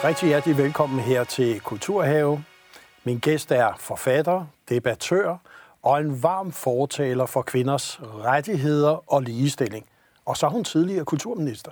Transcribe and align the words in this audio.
Og 0.00 0.06
rigtig 0.06 0.28
hjertelig 0.28 0.58
velkommen 0.58 1.00
her 1.00 1.24
til 1.24 1.60
Kulturhave. 1.60 2.44
Min 3.04 3.18
gæst 3.18 3.52
er 3.52 3.74
forfatter, 3.78 4.46
debattør 4.68 5.36
og 5.82 6.00
en 6.00 6.22
varm 6.22 6.52
fortaler 6.52 7.26
for 7.26 7.42
kvinders 7.42 8.00
rettigheder 8.02 9.12
og 9.12 9.22
ligestilling. 9.22 9.86
Og 10.24 10.36
så 10.36 10.46
er 10.46 10.50
hun 10.50 10.64
tidligere 10.64 11.04
kulturminister. 11.04 11.70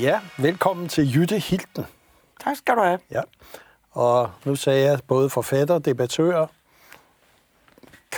Ja, 0.00 0.20
velkommen 0.38 0.88
til 0.88 1.14
Jytte 1.14 1.38
Hilden. 1.38 1.86
Tak 2.44 2.56
skal 2.56 2.76
du 2.76 2.80
have. 2.80 2.98
Ja. 3.10 3.22
Og 3.90 4.30
nu 4.44 4.56
sagde 4.56 4.90
jeg 4.90 5.00
både 5.08 5.30
forfatter, 5.30 5.78
debattør, 5.78 6.46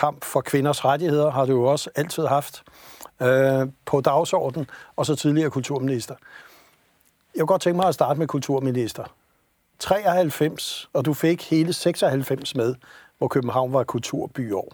kamp 0.05 0.25
for 0.25 0.41
kvinders 0.41 0.85
rettigheder 0.85 1.31
har 1.31 1.47
du 1.47 1.53
jo 1.53 1.65
også 1.65 1.91
altid 1.95 2.27
haft 2.27 2.63
øh, 3.23 3.69
på 3.85 4.01
dagsordenen, 4.01 4.71
og 4.97 5.07
så 5.07 5.17
tidligere 5.17 5.51
kulturminister. 5.51 6.15
Jeg 7.35 7.41
kunne 7.41 7.47
godt 7.47 7.63
tænke 7.63 7.77
mig 7.77 7.87
at 7.89 7.95
starte 7.95 8.19
med 8.19 8.27
kulturminister. 8.27 9.05
93, 9.79 10.89
og 10.93 11.05
du 11.05 11.15
fik 11.15 11.51
hele 11.51 11.73
96 11.73 12.55
med, 12.55 12.75
hvor 13.19 13.29
København 13.29 13.73
var 13.73 13.85
kulturbyår. 13.85 14.73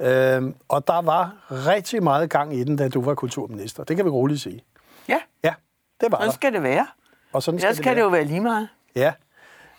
Øh, 0.00 0.42
og 0.68 0.86
der 0.86 1.02
var 1.02 1.36
rigtig 1.50 2.02
meget 2.02 2.30
gang 2.30 2.54
i 2.56 2.64
den, 2.64 2.76
da 2.76 2.88
du 2.88 3.02
var 3.02 3.14
kulturminister. 3.14 3.84
Det 3.84 3.96
kan 3.96 4.04
vi 4.04 4.10
roligt 4.10 4.40
sige. 4.40 4.64
Ja, 5.08 5.18
Ja, 5.44 5.54
det 6.00 6.12
var 6.12 6.18
sådan 6.18 6.26
der. 6.28 6.32
skal 6.34 6.52
det 6.52 6.62
være. 6.62 6.86
Og 7.32 7.42
sådan 7.42 7.58
Ellers 7.58 7.76
skal 7.76 7.82
kan 7.84 7.90
det 7.90 7.96
det 7.96 8.02
jo 8.02 8.08
være. 8.08 8.18
være 8.20 8.28
lige 8.28 8.40
meget. 8.40 8.68
Ja. 8.94 9.12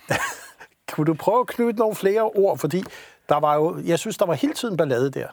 Kunne 0.92 1.06
du 1.06 1.14
prøve 1.14 1.40
at 1.40 1.48
knytte 1.48 1.80
nogle 1.80 1.96
flere 1.96 2.22
ord? 2.24 2.58
Fordi 2.58 2.84
der 3.30 3.40
var 3.40 3.56
jo, 3.56 3.78
jeg 3.86 4.00
synes, 4.00 4.18
der 4.18 4.26
var 4.26 4.34
hele 4.34 4.54
tiden 4.54 4.78
ballade 4.78 5.12
der. 5.12 5.28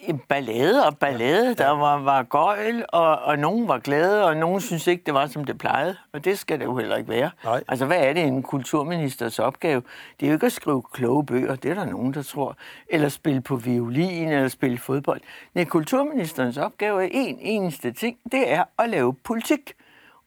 En 0.00 0.18
ballade 0.28 0.86
og 0.86 0.98
ballade. 0.98 1.46
Ja. 1.46 1.54
Der 1.54 1.70
var, 1.70 1.98
var 1.98 2.22
gøjl, 2.22 2.84
og, 2.88 3.18
og 3.18 3.38
nogen 3.38 3.68
var 3.68 3.78
glade, 3.78 4.24
og 4.24 4.36
nogen 4.36 4.60
synes 4.60 4.86
ikke, 4.86 5.02
det 5.06 5.14
var, 5.14 5.26
som 5.26 5.44
det 5.44 5.58
plejede. 5.58 5.96
Og 6.12 6.24
det 6.24 6.38
skal 6.38 6.58
det 6.58 6.64
jo 6.64 6.76
heller 6.76 6.96
ikke 6.96 7.08
være. 7.08 7.30
Nej. 7.44 7.62
Altså, 7.68 7.86
hvad 7.86 7.98
er 7.98 8.12
det 8.12 8.22
en 8.22 8.42
kulturministers 8.42 9.38
opgave? 9.38 9.82
Det 10.20 10.26
er 10.26 10.30
jo 10.30 10.34
ikke 10.34 10.46
at 10.46 10.52
skrive 10.52 10.82
kloge 10.92 11.26
bøger, 11.26 11.54
det 11.54 11.70
er 11.70 11.74
der 11.74 11.84
nogen, 11.84 12.14
der 12.14 12.22
tror. 12.22 12.56
Eller 12.88 13.08
spille 13.08 13.40
på 13.40 13.56
violin, 13.56 14.28
eller 14.28 14.48
spille 14.48 14.78
fodbold. 14.78 15.20
Nej, 15.54 15.64
kulturministerens 15.64 16.58
opgave 16.58 17.04
er 17.04 17.08
en 17.12 17.38
eneste 17.40 17.92
ting. 17.92 18.18
Det 18.32 18.52
er 18.52 18.64
at 18.78 18.90
lave 18.90 19.14
politik. 19.14 19.72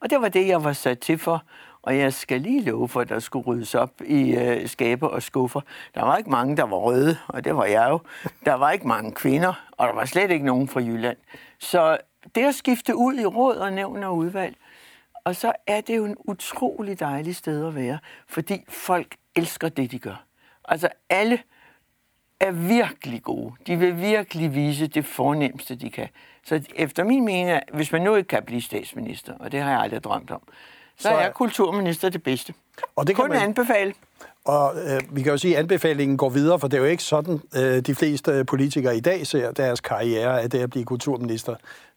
Og 0.00 0.10
det 0.10 0.20
var 0.20 0.28
det, 0.28 0.48
jeg 0.48 0.64
var 0.64 0.72
sat 0.72 0.98
til 0.98 1.18
for. 1.18 1.42
Og 1.84 1.98
jeg 1.98 2.12
skal 2.12 2.40
lige 2.40 2.62
love 2.62 2.88
for, 2.88 3.00
at 3.00 3.08
der 3.08 3.18
skulle 3.18 3.46
ryddes 3.46 3.74
op 3.74 3.92
i 4.06 4.34
øh, 4.34 4.68
skabe 4.68 5.10
og 5.10 5.22
skuffer. 5.22 5.60
Der 5.94 6.02
var 6.02 6.16
ikke 6.16 6.30
mange, 6.30 6.56
der 6.56 6.62
var 6.62 6.76
røde, 6.76 7.16
og 7.28 7.44
det 7.44 7.56
var 7.56 7.64
jeg 7.64 7.86
jo. 7.90 8.00
Der 8.44 8.54
var 8.54 8.70
ikke 8.70 8.88
mange 8.88 9.12
kvinder, 9.12 9.66
og 9.70 9.88
der 9.88 9.94
var 9.94 10.04
slet 10.04 10.30
ikke 10.30 10.44
nogen 10.44 10.68
fra 10.68 10.80
Jylland. 10.80 11.16
Så 11.58 11.98
det 12.34 12.44
at 12.44 12.54
skifte 12.54 12.96
ud 12.96 13.14
i 13.14 13.26
råd 13.26 13.56
og 13.56 13.72
nævn 13.72 14.02
og 14.02 14.16
udvalg, 14.16 14.56
og 15.24 15.36
så 15.36 15.52
er 15.66 15.80
det 15.80 15.96
jo 15.96 16.04
en 16.04 16.16
utrolig 16.18 17.00
dejlig 17.00 17.36
sted 17.36 17.66
at 17.66 17.74
være, 17.74 17.98
fordi 18.28 18.64
folk 18.68 19.16
elsker 19.36 19.68
det, 19.68 19.90
de 19.90 19.98
gør. 19.98 20.24
Altså 20.64 20.88
alle 21.10 21.38
er 22.40 22.50
virkelig 22.50 23.22
gode. 23.22 23.52
De 23.66 23.76
vil 23.76 24.00
virkelig 24.00 24.54
vise 24.54 24.86
det 24.86 25.04
fornemmeste, 25.04 25.74
de 25.74 25.90
kan. 25.90 26.08
Så 26.44 26.62
efter 26.74 27.04
min 27.04 27.24
mening, 27.24 27.60
hvis 27.72 27.92
man 27.92 28.02
nu 28.02 28.14
ikke 28.14 28.28
kan 28.28 28.42
blive 28.42 28.62
statsminister, 28.62 29.34
og 29.38 29.52
det 29.52 29.60
har 29.60 29.70
jeg 29.70 29.80
aldrig 29.80 30.04
drømt 30.04 30.30
om, 30.30 30.42
så, 30.98 31.08
er- 31.08 31.14
er 31.14 31.30
kulturminister 31.32 32.08
det 32.08 32.22
bedste. 32.22 32.54
Og 32.96 33.06
det 33.06 33.16
kan 33.16 33.22
Kun 33.22 33.30
man- 33.30 33.42
anbefale. 33.42 33.94
Og 34.44 34.72
øh, 34.86 35.00
vi 35.16 35.22
kan 35.22 35.32
jo 35.32 35.38
sige, 35.38 35.54
at 35.56 35.60
anbefalingen 35.60 36.16
går 36.16 36.28
videre, 36.28 36.58
for 36.60 36.68
det 36.68 36.76
er 36.76 36.80
jo 36.80 36.86
ikke 36.88 37.02
sådan, 37.02 37.40
øh, 37.56 37.80
de 37.80 37.94
fleste 37.94 38.44
politikere 38.44 38.96
i 38.96 39.00
dag 39.00 39.26
ser 39.26 39.52
deres 39.52 39.80
karriere 39.80 40.42
af 40.42 40.50
det 40.50 40.58
at 40.60 40.70
blive 40.70 40.84
kulturminister. 40.84 41.54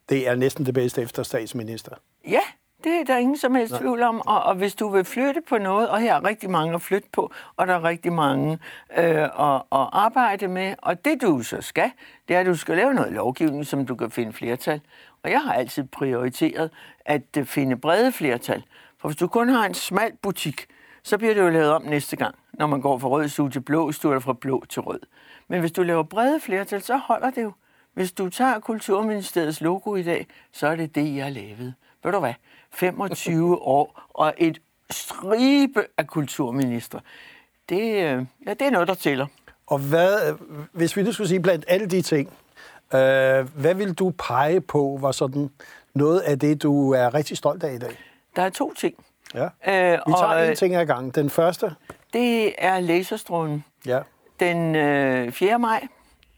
Det 0.09 0.28
er 0.28 0.35
næsten 0.35 0.66
det 0.66 0.74
bedste 0.74 1.02
efter 1.02 1.24
statsminister. 1.24 1.91
Ja, 2.28 2.40
det 2.84 2.91
er 2.91 3.03
der 3.03 3.18
ingen 3.18 3.38
som 3.38 3.56
helst 3.56 3.75
tvivl 3.75 4.03
om. 4.03 4.22
Og, 4.28 4.44
og 4.44 4.56
hvis 4.56 4.75
du 4.75 4.90
vil 4.90 5.06
flytte 5.06 5.41
på 5.50 5.58
noget, 5.58 5.90
og 5.90 6.00
her 6.00 6.16
er 6.16 6.24
rigtig 6.28 6.50
mange 6.50 6.74
at 6.75 6.81
flytte 6.81 7.09
på, 7.14 7.31
og 7.58 7.68
der 7.68 7.74
er 7.74 7.84
rigtig 7.84 8.14
mange 8.14 8.59
øh, 8.97 9.06
at, 9.24 9.29
at 9.56 9.88
arbejde 9.91 10.47
med, 10.47 10.75
og 10.78 11.06
det 11.06 11.22
du 11.22 11.41
så 11.44 11.62
skal, 11.62 11.91
det 12.28 12.35
er, 12.35 12.40
at 12.40 12.46
du 12.46 12.56
skal 12.56 12.75
lave 12.78 12.94
noget 12.94 13.12
lovgivning, 13.14 13.66
som 13.66 13.85
du 13.85 13.96
kan 13.96 14.12
finde 14.12 14.34
flertal. 14.34 14.81
Og 15.24 15.31
jeg 15.31 15.41
har 15.41 15.53
altid 15.53 15.84
prioriteret 15.84 16.69
at 17.06 17.22
øh, 17.38 17.46
finde 17.46 17.75
brede 17.78 18.12
flertal. 18.12 18.64
For 19.00 19.08
hvis 19.08 19.18
du 19.18 19.28
kun 19.28 19.50
har 19.50 19.66
en 19.66 19.74
smal 19.74 20.12
butik, 20.22 20.66
så 21.03 21.18
bliver 21.18 21.34
det 21.34 21.41
jo 21.41 21.50
lavet 21.50 21.72
om 21.72 21.84
næste 21.84 22.16
gang, 22.16 22.35
når 22.53 22.68
man 22.68 22.81
går 22.81 22.97
fra 22.97 23.08
rød 23.08 23.28
stue 23.28 23.50
til 23.50 23.59
blå 23.59 23.91
stue, 23.91 24.12
eller 24.12 24.19
fra 24.19 24.34
blå 24.34 24.63
til 24.69 24.81
rød. 24.81 25.00
Men 25.47 25.59
hvis 25.59 25.72
du 25.72 25.84
laver 25.84 26.03
brede 26.03 26.40
flertal, 26.40 26.81
så 26.81 26.97
holder 26.97 27.30
det 27.30 27.44
jo. 27.44 27.52
Hvis 27.94 28.12
du 28.12 28.30
tager 28.30 28.59
Kulturministeriets 28.59 29.62
logo 29.62 29.96
i 29.96 30.03
dag, 30.03 30.28
så 30.52 30.68
er 30.68 30.75
det 30.75 30.96
det, 30.96 31.16
jeg 31.16 31.31
lavede. 31.31 31.74
Ved 32.03 32.12
du 32.12 32.19
hvad? 32.19 32.34
25 32.72 33.62
år 33.78 34.02
og 34.09 34.34
et 34.38 34.62
stribe 34.91 35.85
af 35.97 36.08
kulturminister. 36.08 37.00
Det, 37.69 37.81
øh, 37.81 38.25
ja, 38.46 38.53
det 38.53 38.62
er 38.62 38.69
noget, 38.72 38.88
der 38.88 38.94
tæller. 38.94 39.28
Og 39.68 39.79
hvad, 39.79 40.29
øh, 40.29 40.35
hvis 40.72 40.97
vi 40.97 41.03
nu 41.03 41.12
skulle 41.12 41.28
sige 41.28 41.40
blandt 41.40 41.66
alle 41.68 41.88
de 41.88 42.02
ting, 42.02 42.28
øh, 42.94 43.00
hvad 43.56 43.74
vil 43.74 43.94
du 43.94 44.14
pege 44.28 44.62
på, 44.62 44.97
var 45.02 45.12
sådan 45.12 45.50
noget 45.94 46.19
af 46.19 46.40
det, 46.40 46.64
du 46.64 46.91
er 46.91 47.14
rigtig 47.14 47.38
stolt 47.38 47.64
af 47.64 47.74
i 47.74 47.78
dag? 47.78 47.97
Der 48.37 48.43
er 48.43 48.49
to 48.49 48.73
ting. 48.73 49.05
Ja. 49.33 49.43
Øh, 49.43 49.99
Vi 50.07 50.13
tager 50.13 50.23
og, 50.25 50.43
en 50.43 50.49
øh, 50.49 50.55
ting 50.55 50.75
ad 50.75 50.85
gangen. 50.85 51.11
Den 51.11 51.29
første, 51.29 51.75
Det 52.13 52.53
er 52.57 52.79
laserstrålen. 52.79 53.63
ja. 53.85 53.99
Den 54.39 54.75
øh, 54.75 55.31
4. 55.31 55.59
maj 55.59 55.87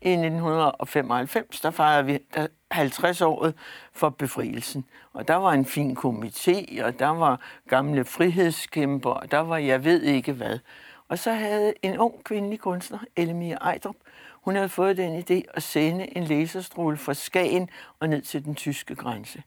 i 0.01 0.09
1995, 0.11 1.61
der 1.61 1.71
fejrede 1.71 2.05
vi 2.05 2.19
der 2.35 2.47
50-året 2.73 3.53
for 3.93 4.09
befrielsen. 4.09 4.85
Og 5.13 5.27
der 5.27 5.35
var 5.35 5.51
en 5.51 5.65
fin 5.65 5.97
komité, 5.97 6.83
og 6.83 6.99
der 6.99 7.07
var 7.09 7.39
gamle 7.67 8.05
frihedskæmper, 8.05 9.09
og 9.09 9.31
der 9.31 9.39
var 9.39 9.57
jeg 9.57 9.83
ved 9.85 10.01
ikke 10.01 10.33
hvad. 10.33 10.59
Og 11.09 11.19
så 11.19 11.31
havde 11.31 11.73
en 11.81 11.97
ung 11.97 12.23
kvindelig 12.23 12.59
kunstner, 12.59 12.99
Elmia 13.15 13.55
Ejdrup, 13.55 13.95
hun 14.41 14.55
havde 14.55 14.69
fået 14.69 14.97
den 14.97 15.19
idé 15.19 15.41
at 15.53 15.63
sende 15.63 16.17
en 16.17 16.23
laserstråle 16.23 16.97
fra 16.97 17.13
Skagen 17.13 17.69
og 17.99 18.09
ned 18.09 18.21
til 18.21 18.45
den 18.45 18.55
tyske 18.55 18.95
grænse. 18.95 19.43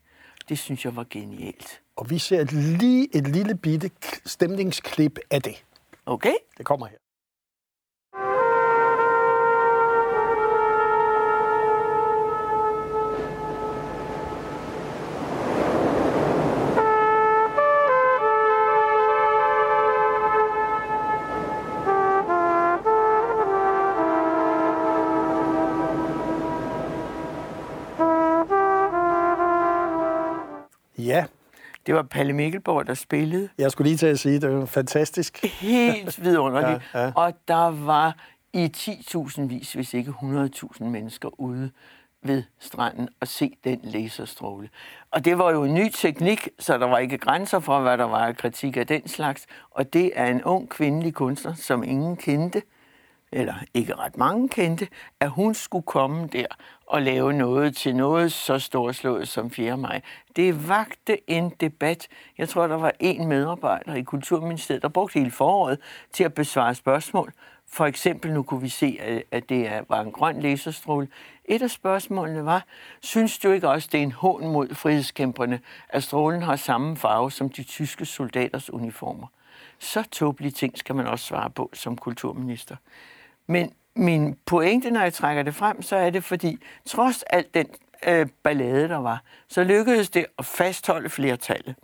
Det 0.49 0.59
synes 0.59 0.85
jeg 0.85 0.97
var 0.97 1.07
genialt. 1.11 1.81
Og 1.97 2.11
vi 2.11 2.19
ser 2.19 2.45
lige 2.79 3.17
et 3.17 3.29
lille 3.29 3.55
bitte 3.55 3.91
stemningsklip 4.27 5.19
af 5.31 5.43
det. 5.43 5.65
Okay? 6.07 6.35
Det 6.59 6.67
kommer 6.67 6.87
her. 6.87 6.97
Det 31.87 31.95
var 31.95 32.03
Palle 32.03 32.33
Mikkelborg, 32.33 32.87
der 32.87 32.95
spillede. 32.95 33.49
jeg 33.59 33.71
skulle 33.71 33.89
lige 33.89 33.99
til 33.99 34.07
at 34.07 34.19
sige, 34.19 34.41
det 34.41 34.51
var 34.51 34.65
fantastisk. 34.67 35.45
helt 35.45 36.25
vidunderligt. 36.25 36.83
Ja, 36.95 37.05
ja. 37.05 37.13
Og 37.15 37.33
der 37.49 37.71
var 37.85 38.17
i 38.53 38.71
10.000 38.77 39.43
vis, 39.43 39.73
hvis 39.73 39.95
ikke 39.95 40.11
100.000 40.11 40.85
mennesker 40.85 41.41
ude 41.41 41.71
ved 42.23 42.43
stranden 42.59 43.09
og 43.21 43.29
se 43.29 43.51
den 43.65 43.81
laserstråle. 43.83 44.69
Og 45.11 45.25
det 45.25 45.39
var 45.39 45.51
jo 45.51 45.65
en 45.65 45.75
ny 45.75 45.89
teknik, 45.95 46.49
så 46.59 46.79
der 46.79 46.87
var 46.87 46.99
ikke 46.99 47.19
grænser 47.19 47.61
for, 47.61 47.81
hvad 47.81 47.99
der 47.99 48.05
var 48.05 48.27
af 48.27 48.37
kritik 48.37 48.77
af 48.77 48.87
den 48.87 49.09
slags. 49.09 49.47
Og 49.71 49.93
det 49.93 50.11
er 50.15 50.27
en 50.27 50.45
ung 50.45 50.69
kvindelig 50.69 51.15
kunstner, 51.15 51.55
som 51.55 51.83
ingen 51.83 52.17
kendte, 52.17 52.63
eller 53.33 53.55
ikke 53.75 53.95
ret 53.95 54.17
mange 54.17 54.49
kendte, 54.49 54.89
at 55.21 55.31
hun 55.31 55.55
skulle 55.55 55.87
komme 55.87 56.27
der 56.27 56.47
og 56.87 57.03
lave 57.03 57.33
noget 57.33 57.77
til 57.77 57.97
noget 57.97 58.33
så 58.33 58.59
storslået 58.59 59.29
som 59.29 59.51
4. 59.51 59.77
maj. 59.77 60.01
Det 60.37 60.69
vagte 60.69 61.31
en 61.31 61.51
debat. 61.61 62.09
Jeg 62.39 62.49
tror, 62.49 62.67
der 62.67 62.77
var 62.77 62.93
en 63.01 63.27
medarbejder 63.29 63.95
i 63.95 64.03
Kulturministeriet, 64.03 64.83
der 64.83 64.89
brugte 64.89 65.19
hele 65.19 65.31
foråret 65.31 65.79
til 66.13 66.25
at 66.25 66.35
besvare 66.35 66.75
spørgsmål. 66.75 67.33
For 67.69 67.87
eksempel, 67.87 68.33
nu 68.33 68.43
kunne 68.43 68.61
vi 68.61 68.69
se, 68.69 68.99
at- 69.31 69.49
det 69.49 69.85
var 69.89 70.01
en 70.01 70.13
grøn 70.13 70.41
laserstråle. 70.41 71.09
Et 71.45 71.63
af 71.63 71.71
spørgsmålene 71.71 72.45
var, 72.45 72.65
synes 73.01 73.39
du 73.39 73.51
ikke 73.51 73.69
også, 73.69 73.89
det 73.93 73.99
er 73.99 74.03
en 74.03 74.13
hån 74.13 74.47
mod 74.53 74.75
frihedskæmperne, 74.75 75.61
at 75.89 76.03
strålen 76.03 76.43
har 76.43 76.57
samme 76.57 76.97
farve 76.97 77.31
som 77.31 77.49
de 77.49 77.63
tyske 77.63 78.07
soldaters 78.07 78.71
uniformer? 78.71 79.27
Så 79.79 80.03
tåbelige 80.03 80.53
ting 80.53 80.79
skal 80.79 80.95
man 80.95 81.07
også 81.07 81.25
svare 81.27 81.51
på 81.51 81.71
som 81.73 81.97
kulturminister. 81.97 82.77
Men 83.47 83.73
min 83.97 84.37
pointe, 84.47 84.91
når 84.91 85.01
jeg 85.01 85.13
trækker 85.13 85.43
det 85.43 85.55
frem, 85.55 85.83
så 85.83 85.97
er 85.97 86.11
det 86.11 86.25
fordi, 86.25 86.59
trods 86.87 87.23
alt 87.23 87.55
den 87.55 87.67
øh, 88.07 88.27
ballade, 88.43 88.89
der 88.89 88.97
var, 88.97 89.23
så 89.49 89.65
lykkedes 89.65 90.11
det 90.11 90.27
at 90.39 90.47
fastholde 90.47 91.11
flertallet 91.11 91.75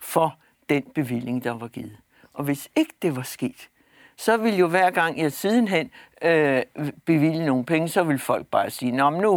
for 0.00 0.38
den 0.68 0.82
bevilling, 0.94 1.44
der 1.44 1.50
var 1.50 1.68
givet. 1.68 1.96
Og 2.32 2.44
hvis 2.44 2.68
ikke 2.76 2.94
det 3.02 3.16
var 3.16 3.22
sket, 3.22 3.68
så 4.16 4.36
vil 4.36 4.56
jo 4.56 4.68
hver 4.68 4.90
gang 4.90 5.18
jeg 5.18 5.32
sidenhen 5.32 5.90
øh, 6.22 6.62
bevilge 7.04 7.46
nogle 7.46 7.64
penge, 7.64 7.88
så 7.88 8.02
vil 8.02 8.18
folk 8.18 8.46
bare 8.46 8.70
sige, 8.70 8.92
Nå, 8.92 9.10
men 9.10 9.20
nu 9.20 9.34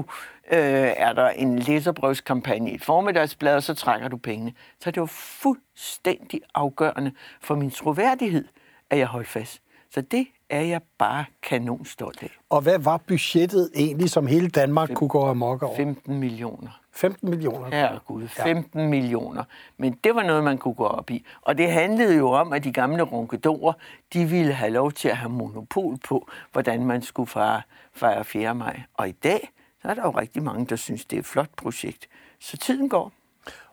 øh, 0.51 0.93
er 0.97 1.13
der 1.13 1.29
en 1.29 1.59
læserbrevskampagne 1.59 2.71
i 2.71 2.75
et 2.75 2.83
formiddagsblad, 2.83 3.55
og 3.55 3.63
så 3.63 3.73
trækker 3.73 4.07
du 4.07 4.17
pengene. 4.17 4.53
Så 4.79 4.91
det 4.91 5.01
var 5.01 5.07
fuldstændig 5.41 6.41
afgørende 6.55 7.11
for 7.41 7.55
min 7.55 7.71
troværdighed, 7.71 8.45
at 8.89 8.97
jeg 8.97 9.07
holdt 9.07 9.27
fast. 9.27 9.61
Så 9.93 10.01
det 10.01 10.27
er 10.49 10.61
jeg 10.61 10.81
bare 10.97 11.25
kanon 11.43 11.85
stolt 11.85 12.23
af. 12.23 12.37
Og 12.49 12.61
hvad 12.61 12.79
var 12.79 12.97
budgettet 12.97 13.69
egentlig, 13.75 14.09
som 14.09 14.27
hele 14.27 14.49
Danmark 14.49 14.89
Fem, 14.89 14.95
kunne 14.95 15.09
gå 15.09 15.25
amok 15.25 15.63
over? 15.63 15.75
15 15.75 16.19
millioner. 16.19 16.81
15 16.93 17.29
millioner? 17.29 17.77
Ja, 17.77 17.97
gud, 18.05 18.27
15 18.27 18.79
ja. 18.79 18.87
millioner. 18.87 19.43
Men 19.77 19.93
det 20.03 20.15
var 20.15 20.23
noget, 20.23 20.43
man 20.43 20.57
kunne 20.57 20.73
gå 20.73 20.85
op 20.85 21.09
i. 21.11 21.25
Og 21.41 21.57
det 21.57 21.71
handlede 21.71 22.17
jo 22.17 22.31
om, 22.31 22.53
at 22.53 22.63
de 22.63 22.71
gamle 22.71 23.03
runkedorer, 23.03 23.73
de 24.13 24.25
ville 24.25 24.53
have 24.53 24.71
lov 24.71 24.91
til 24.91 25.09
at 25.09 25.17
have 25.17 25.29
monopol 25.29 25.97
på, 26.07 26.29
hvordan 26.51 26.85
man 26.85 27.01
skulle 27.01 27.27
fejre, 27.27 27.61
fejre 27.93 28.23
4. 28.25 28.55
maj. 28.55 28.81
Og 28.93 29.09
i 29.09 29.11
dag, 29.11 29.49
så 29.81 29.87
er 29.87 29.93
der 29.93 30.01
jo 30.01 30.11
rigtig 30.11 30.43
mange, 30.43 30.65
der 30.65 30.75
synes, 30.75 31.05
det 31.05 31.15
er 31.15 31.19
et 31.19 31.25
flot 31.25 31.49
projekt. 31.57 32.07
Så 32.39 32.57
tiden 32.57 32.89
går. 32.89 33.11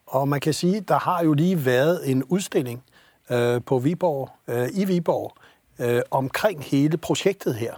Og 0.06 0.28
man 0.28 0.40
kan 0.40 0.52
sige, 0.52 0.80
der 0.80 0.98
har 0.98 1.24
jo 1.24 1.32
lige 1.32 1.64
været 1.64 2.10
en 2.10 2.24
udstilling 2.24 2.82
øh, 3.30 3.62
på 3.66 3.78
Viborg, 3.78 4.30
øh, 4.48 4.68
i 4.72 4.84
Viborg, 4.84 5.32
øh, 5.78 6.00
omkring 6.10 6.64
hele 6.64 6.96
projektet 6.96 7.54
her. 7.54 7.74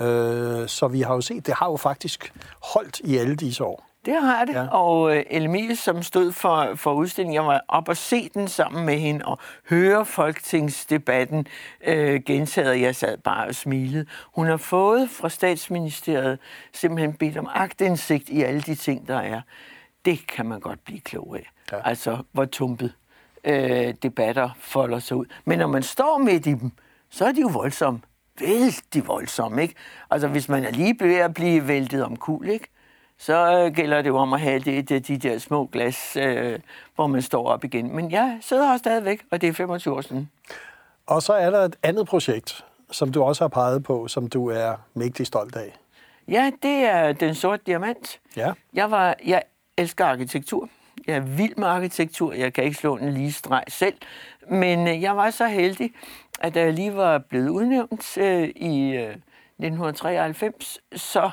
Øh, 0.00 0.68
så 0.68 0.88
vi 0.88 1.00
har 1.00 1.14
jo 1.14 1.20
set, 1.20 1.46
det 1.46 1.54
har 1.54 1.70
jo 1.70 1.76
faktisk 1.76 2.32
holdt 2.74 3.00
i 3.04 3.16
alle 3.16 3.36
disse 3.36 3.64
år. 3.64 3.90
Det 4.04 4.22
har 4.22 4.44
det, 4.44 4.54
ja. 4.54 4.66
og 4.66 5.16
øh, 5.16 5.76
som 5.76 6.02
stod 6.02 6.32
for, 6.32 6.74
for 6.74 6.92
udstillingen, 6.92 7.34
jeg 7.34 7.46
var 7.46 7.64
op 7.68 7.88
og 7.88 7.96
se 7.96 8.28
den 8.28 8.48
sammen 8.48 8.86
med 8.86 8.98
hende 8.98 9.24
og 9.24 9.38
høre 9.70 10.06
folketingsdebatten 10.06 11.46
øh, 11.86 12.20
gentaget. 12.26 12.80
Jeg 12.80 12.96
sad 12.96 13.18
bare 13.18 13.46
og 13.46 13.54
smilede. 13.54 14.06
Hun 14.34 14.46
har 14.46 14.56
fået 14.56 15.10
fra 15.10 15.28
statsministeriet 15.28 16.38
simpelthen 16.72 17.12
bedt 17.12 17.36
om 17.36 17.48
agtindsigt 17.54 18.28
i 18.28 18.42
alle 18.42 18.60
de 18.60 18.74
ting, 18.74 19.08
der 19.08 19.18
er. 19.18 19.40
Det 20.04 20.26
kan 20.26 20.46
man 20.46 20.60
godt 20.60 20.84
blive 20.84 21.00
klog 21.00 21.36
af. 21.36 21.50
Ja. 21.72 21.88
Altså, 21.88 22.18
hvor 22.32 22.44
tumpet 22.44 22.92
øh, 23.44 23.94
debatter 24.02 24.50
folder 24.60 24.98
sig 24.98 25.16
ud. 25.16 25.26
Men 25.44 25.58
når 25.58 25.66
man 25.66 25.82
står 25.82 26.18
midt 26.18 26.46
i 26.46 26.54
dem, 26.54 26.72
så 27.10 27.24
er 27.24 27.32
de 27.32 27.40
jo 27.40 27.50
voldsomme. 27.52 28.00
Vældig 28.40 29.06
voldsomme, 29.06 29.62
ikke? 29.62 29.74
Altså, 30.10 30.28
hvis 30.28 30.48
man 30.48 30.64
er 30.64 30.70
lige 30.70 30.96
ved 31.00 31.16
at 31.16 31.34
blive 31.34 31.68
væltet 31.68 32.04
om 32.04 32.16
kul, 32.16 32.48
ikke? 32.48 32.68
så 33.20 33.64
øh, 33.64 33.74
gælder 33.74 34.02
det 34.02 34.08
jo 34.08 34.16
om 34.16 34.32
at 34.32 34.40
have 34.40 34.58
det, 34.58 34.88
det, 34.88 35.08
de 35.08 35.18
der 35.18 35.38
små 35.38 35.66
glas, 35.72 36.16
øh, 36.16 36.58
hvor 36.94 37.06
man 37.06 37.22
står 37.22 37.48
op 37.48 37.64
igen. 37.64 37.96
Men 37.96 38.10
jeg 38.10 38.38
sidder 38.40 38.66
her 38.66 38.76
stadigvæk, 38.76 39.22
og 39.30 39.40
det 39.40 39.48
er 39.48 39.52
25 39.52 39.94
år 39.94 40.00
siden. 40.00 40.30
Og 41.06 41.22
så 41.22 41.32
er 41.32 41.50
der 41.50 41.58
et 41.58 41.76
andet 41.82 42.06
projekt, 42.06 42.64
som 42.90 43.12
du 43.12 43.22
også 43.22 43.44
har 43.44 43.48
peget 43.48 43.82
på, 43.82 44.08
som 44.08 44.28
du 44.28 44.50
er 44.50 44.74
mægtig 44.94 45.26
stolt 45.26 45.56
af. 45.56 45.78
Ja, 46.28 46.50
det 46.62 46.70
er 46.84 47.12
Den 47.12 47.34
Sorte 47.34 47.62
Diamant. 47.66 48.20
Ja. 48.36 48.52
Jeg, 48.74 48.90
var, 48.90 49.14
jeg 49.26 49.42
elsker 49.78 50.04
arkitektur. 50.04 50.68
Jeg 51.06 51.16
er 51.16 51.20
vild 51.20 51.56
med 51.56 51.66
arkitektur. 51.66 52.32
Jeg 52.32 52.52
kan 52.52 52.64
ikke 52.64 52.76
slå 52.76 52.96
en 52.96 53.12
lige 53.12 53.32
streg 53.32 53.64
selv. 53.68 53.94
Men 54.50 54.88
øh, 54.88 55.02
jeg 55.02 55.16
var 55.16 55.30
så 55.30 55.46
heldig, 55.46 55.92
at 56.40 56.54
da 56.54 56.60
jeg 56.60 56.72
lige 56.72 56.96
var 56.96 57.18
blevet 57.18 57.48
udnævnt 57.48 58.18
øh, 58.18 58.48
i 58.48 58.90
øh, 58.90 59.10
1993, 59.10 60.78
så 60.96 61.30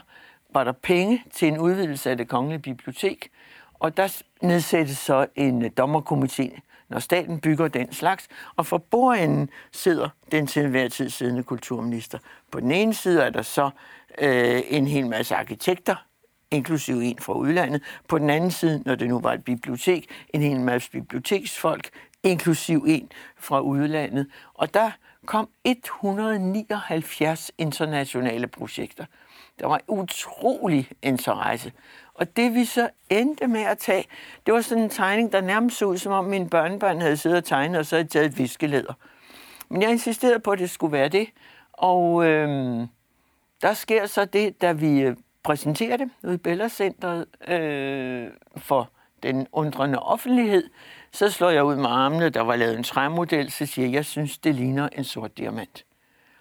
var 0.53 0.63
der 0.63 0.71
penge 0.71 1.23
til 1.33 1.47
en 1.47 1.57
udvidelse 1.57 2.09
af 2.09 2.17
det 2.17 2.27
kongelige 2.27 2.59
bibliotek, 2.59 3.29
og 3.73 3.97
der 3.97 4.21
nedsættes 4.41 4.97
så 4.97 5.27
en 5.35 5.65
øh, 5.65 5.71
dommerkomité, 5.79 6.59
når 6.89 6.99
staten 6.99 7.39
bygger 7.39 7.67
den 7.67 7.93
slags, 7.93 8.27
og 8.55 8.65
for 8.65 8.77
bordenden 8.77 9.49
sidder 9.71 10.09
den 10.31 10.47
til 10.47 10.63
enhver 10.63 10.87
tid 10.87 11.09
siddende 11.09 11.43
kulturminister. 11.43 12.17
På 12.51 12.59
den 12.59 12.71
ene 12.71 12.93
side 12.93 13.23
er 13.23 13.29
der 13.29 13.41
så 13.41 13.69
øh, 14.21 14.61
en 14.69 14.87
hel 14.87 15.07
masse 15.07 15.35
arkitekter, 15.35 15.95
inklusive 16.51 17.05
en 17.05 17.17
fra 17.19 17.33
udlandet. 17.33 17.83
På 18.07 18.17
den 18.17 18.29
anden 18.29 18.51
side, 18.51 18.83
når 18.85 18.95
det 18.95 19.07
nu 19.07 19.19
var 19.19 19.33
et 19.33 19.43
bibliotek, 19.43 20.09
en 20.33 20.41
hel 20.41 20.59
masse 20.59 20.91
biblioteksfolk, 20.91 21.89
inklusiv 22.23 22.85
en 22.87 23.11
fra 23.37 23.59
udlandet. 23.59 24.27
Og 24.53 24.73
der 24.73 24.91
kom 25.25 25.49
179 25.63 27.51
internationale 27.57 28.47
projekter. 28.47 29.05
Der 29.59 29.67
var 29.67 29.81
utrolig 29.87 30.89
interesse. 31.01 31.71
Og 32.13 32.37
det 32.37 32.53
vi 32.53 32.65
så 32.65 32.89
endte 33.09 33.47
med 33.47 33.61
at 33.61 33.77
tage, 33.77 34.05
det 34.45 34.53
var 34.53 34.61
sådan 34.61 34.83
en 34.83 34.89
tegning, 34.89 35.31
der 35.31 35.41
nærmest 35.41 35.77
så 35.77 35.85
ud, 35.85 35.97
som 35.97 36.11
om 36.11 36.25
min 36.25 36.49
børnebørn 36.49 37.01
havde 37.01 37.17
siddet 37.17 37.37
og 37.37 37.45
tegnet, 37.45 37.79
og 37.79 37.85
så 37.85 37.95
havde 37.95 38.07
taget 38.07 38.25
et 38.25 38.37
viskeleder. 38.37 38.93
Men 39.69 39.81
jeg 39.81 39.91
insisterede 39.91 40.39
på, 40.39 40.51
at 40.51 40.59
det 40.59 40.69
skulle 40.69 40.91
være 40.91 41.09
det. 41.09 41.29
Og 41.73 42.25
øh, 42.25 42.49
der 43.61 43.73
sker 43.73 44.05
så 44.05 44.25
det, 44.25 44.61
da 44.61 44.71
vi 44.71 44.99
øh, 44.99 45.15
præsenterer 45.43 45.97
det 45.97 46.09
ude 46.23 46.33
i 46.33 46.37
Bella 46.37 46.69
Centeret 46.69 47.25
øh, 47.47 48.27
for 48.57 48.89
den 49.23 49.47
undrende 49.51 49.99
offentlighed, 49.99 50.63
så 51.11 51.29
slår 51.29 51.49
jeg 51.49 51.63
ud 51.63 51.75
med 51.75 51.89
armene, 51.89 52.29
der 52.29 52.41
var 52.41 52.55
lavet 52.55 52.77
en 52.77 52.83
træmodel, 52.83 53.51
så 53.51 53.65
siger 53.65 53.87
jeg, 53.87 53.93
jeg 53.93 54.05
synes, 54.05 54.37
det 54.37 54.55
ligner 54.55 54.89
en 54.91 55.03
sort 55.03 55.37
diamant. 55.37 55.85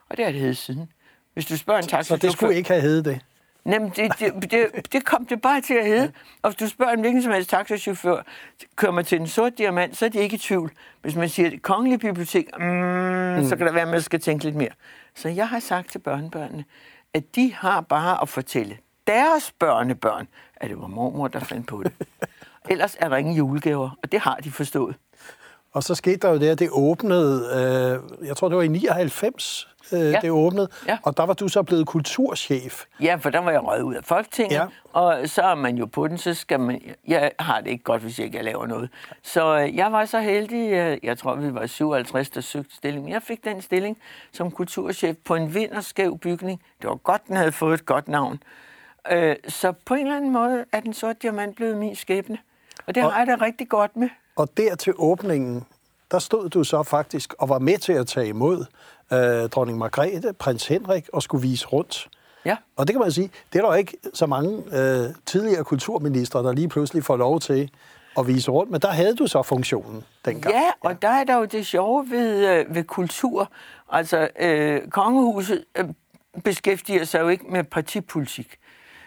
Og 0.08 0.17
det 0.17 0.25
har 0.25 0.32
det 0.32 0.40
heddet 0.40 0.56
siden. 0.56 0.93
Hvis 1.34 1.46
du 1.46 1.56
spørger 1.56 1.81
en 1.82 1.88
taxachauffør... 1.88 2.20
Så 2.20 2.26
det 2.26 2.32
skulle 2.32 2.55
ikke 2.55 2.69
have 2.69 2.81
heddet 2.81 3.05
det? 3.05 3.20
Jamen, 3.67 3.93
det, 3.96 4.19
det, 4.20 4.50
det, 4.50 4.93
det 4.93 5.05
kom 5.05 5.26
det 5.26 5.40
bare 5.40 5.61
til 5.61 5.75
at 5.75 5.87
hedde. 5.87 6.12
Og 6.43 6.50
hvis 6.50 6.56
du 6.56 6.69
spørger 6.69 6.93
en 6.93 7.00
hvilken 7.00 7.23
som 7.23 7.32
helst 7.32 7.50
taxachauffør, 7.50 8.23
kører 8.76 8.93
man 8.93 9.05
til 9.05 9.20
en 9.20 9.26
sort 9.26 9.58
diamant, 9.58 9.96
så 9.96 10.05
er 10.05 10.08
de 10.08 10.19
ikke 10.19 10.34
i 10.34 10.38
tvivl. 10.38 10.73
Hvis 11.02 11.17
man 11.17 11.28
siger 11.28 11.50
det 11.50 11.62
kongelige 11.62 11.99
bibliotek, 11.99 12.46
mm, 12.58 12.64
mm. 12.64 13.44
så 13.49 13.56
kan 13.56 13.67
der 13.67 13.73
være, 13.73 13.82
at 13.82 13.88
man 13.88 14.02
skal 14.02 14.20
tænke 14.20 14.44
lidt 14.44 14.55
mere. 14.55 14.70
Så 15.14 15.28
jeg 15.28 15.49
har 15.49 15.61
sagt 15.61 15.90
til 15.90 15.99
børnebørnene, 15.99 16.64
at 17.14 17.37
de 17.37 17.55
har 17.55 17.81
bare 17.81 18.23
at 18.23 18.28
fortælle 18.28 18.76
deres 19.06 19.52
børnebørn, 19.58 20.28
at 20.56 20.70
det 20.70 20.81
var 20.81 20.87
mormor, 20.87 21.28
der 21.28 21.40
fandt 21.40 21.67
på 21.67 21.82
det. 21.82 21.93
Ellers 22.70 22.96
er 23.00 23.08
der 23.08 23.16
ingen 23.16 23.34
julegaver, 23.36 23.90
og 24.02 24.12
det 24.12 24.20
har 24.20 24.36
de 24.36 24.50
forstået. 24.50 24.96
Og 25.72 25.82
så 25.82 25.94
skete 25.94 26.16
der 26.16 26.30
jo 26.30 26.38
det, 26.38 26.48
at 26.48 26.58
det 26.58 26.68
åbnede, 26.72 27.50
øh, 28.20 28.26
jeg 28.28 28.36
tror 28.36 28.48
det 28.48 28.56
var 28.56 28.62
i 28.62 28.68
99, 28.68 29.68
øh, 29.92 30.00
ja. 30.00 30.18
det 30.22 30.30
åbnede, 30.30 30.68
ja. 30.88 30.99
og 31.02 31.16
der 31.16 31.23
var 31.26 31.35
du 31.35 31.49
så 31.49 31.62
blevet 31.62 31.87
kulturchef. 31.87 32.85
Ja, 33.00 33.14
for 33.14 33.30
der 33.30 33.38
var 33.38 33.50
jeg 33.50 33.64
røget 33.64 33.82
ud 33.82 33.94
af 33.94 34.04
Folketinget, 34.04 34.56
ja. 34.56 34.66
og 34.92 35.28
så 35.28 35.42
er 35.42 35.54
man 35.54 35.76
jo 35.76 35.87
på 35.87 36.08
den, 36.08 36.18
så 36.18 36.35
skal 36.35 36.61
man, 36.61 36.80
jeg 37.06 37.32
har 37.38 37.61
det 37.61 37.70
ikke 37.70 37.85
godt, 37.85 38.02
hvis 38.02 38.18
jeg 38.18 38.26
ikke 38.26 38.42
laver 38.42 38.66
noget. 38.66 38.90
Så 39.23 39.58
øh, 39.58 39.76
jeg 39.76 39.92
var 39.92 40.04
så 40.04 40.20
heldig, 40.20 40.73
øh, 40.73 40.99
jeg 41.02 41.18
tror 41.18 41.35
vi 41.35 41.54
var 41.54 41.66
57, 41.66 42.30
der 42.30 42.40
søgte 42.40 42.76
stilling. 42.76 43.11
Jeg 43.11 43.23
fik 43.23 43.44
den 43.44 43.62
stilling 43.62 43.99
som 44.32 44.50
kulturchef 44.50 45.16
på 45.25 45.35
en 45.35 45.54
vinderskæv 45.54 46.18
bygning. 46.18 46.62
Det 46.82 46.90
var 46.90 46.96
godt, 46.96 47.26
den 47.28 47.37
havde 47.37 47.52
fået 47.52 47.75
et 47.75 47.87
godt 47.87 48.08
navn. 48.08 48.42
Øh, 49.11 49.37
så 49.49 49.73
på 49.73 49.94
en 49.94 50.00
eller 50.00 50.16
anden 50.16 50.32
måde 50.32 50.64
er 50.73 50.80
den 50.80 50.94
sorte 50.94 51.18
diamant 51.23 51.56
blevet 51.56 51.76
min 51.76 51.96
skæbne. 51.96 52.38
Og 52.87 52.95
det 52.95 53.05
og, 53.05 53.12
har 53.12 53.19
jeg 53.19 53.38
da 53.38 53.45
rigtig 53.45 53.69
godt 53.69 53.97
med. 53.97 54.09
Og 54.37 54.49
der 54.57 54.75
til 54.75 54.93
åbningen, 54.97 55.64
der 56.11 56.19
stod 56.19 56.49
du 56.49 56.64
så 56.64 56.83
faktisk 56.83 57.35
og 57.38 57.49
var 57.49 57.59
med 57.59 57.78
til 57.78 57.93
at 57.93 58.07
tage 58.07 58.28
imod 58.28 58.64
øh, 59.12 59.49
dronning 59.49 59.78
Margrethe, 59.78 60.33
prins 60.33 60.66
Henrik 60.66 61.09
og 61.12 61.23
skulle 61.23 61.43
vise 61.43 61.66
rundt. 61.66 62.09
Ja. 62.45 62.57
Og 62.76 62.87
det 62.87 62.95
kan 62.95 63.00
man 63.00 63.12
sige, 63.12 63.31
det 63.52 63.59
er 63.59 63.66
der 63.66 63.75
ikke 63.75 63.97
så 64.14 64.26
mange 64.26 64.62
øh, 64.73 65.14
tidligere 65.26 65.64
kulturministre, 65.64 66.43
der 66.43 66.52
lige 66.52 66.69
pludselig 66.69 67.05
får 67.05 67.16
lov 67.16 67.40
til 67.40 67.71
at 68.19 68.26
vise 68.26 68.50
rundt, 68.50 68.71
men 68.71 68.81
der 68.81 68.88
havde 68.88 69.16
du 69.16 69.26
så 69.26 69.43
funktionen 69.43 70.05
dengang. 70.25 70.55
Ja, 70.55 70.71
og 70.81 70.90
ja. 70.90 70.97
der 71.02 71.09
er 71.09 71.25
der 71.25 71.37
jo 71.37 71.45
det 71.45 71.66
sjove 71.66 72.11
ved, 72.11 72.49
øh, 72.49 72.75
ved 72.75 72.85
kultur. 72.85 73.50
Altså, 73.93 74.28
øh, 74.40 74.88
kongehuset 74.88 75.64
øh, 75.78 75.85
beskæftiger 76.45 77.05
sig 77.05 77.21
jo 77.21 77.28
ikke 77.28 77.45
med 77.49 77.64
partipolitik, 77.64 78.57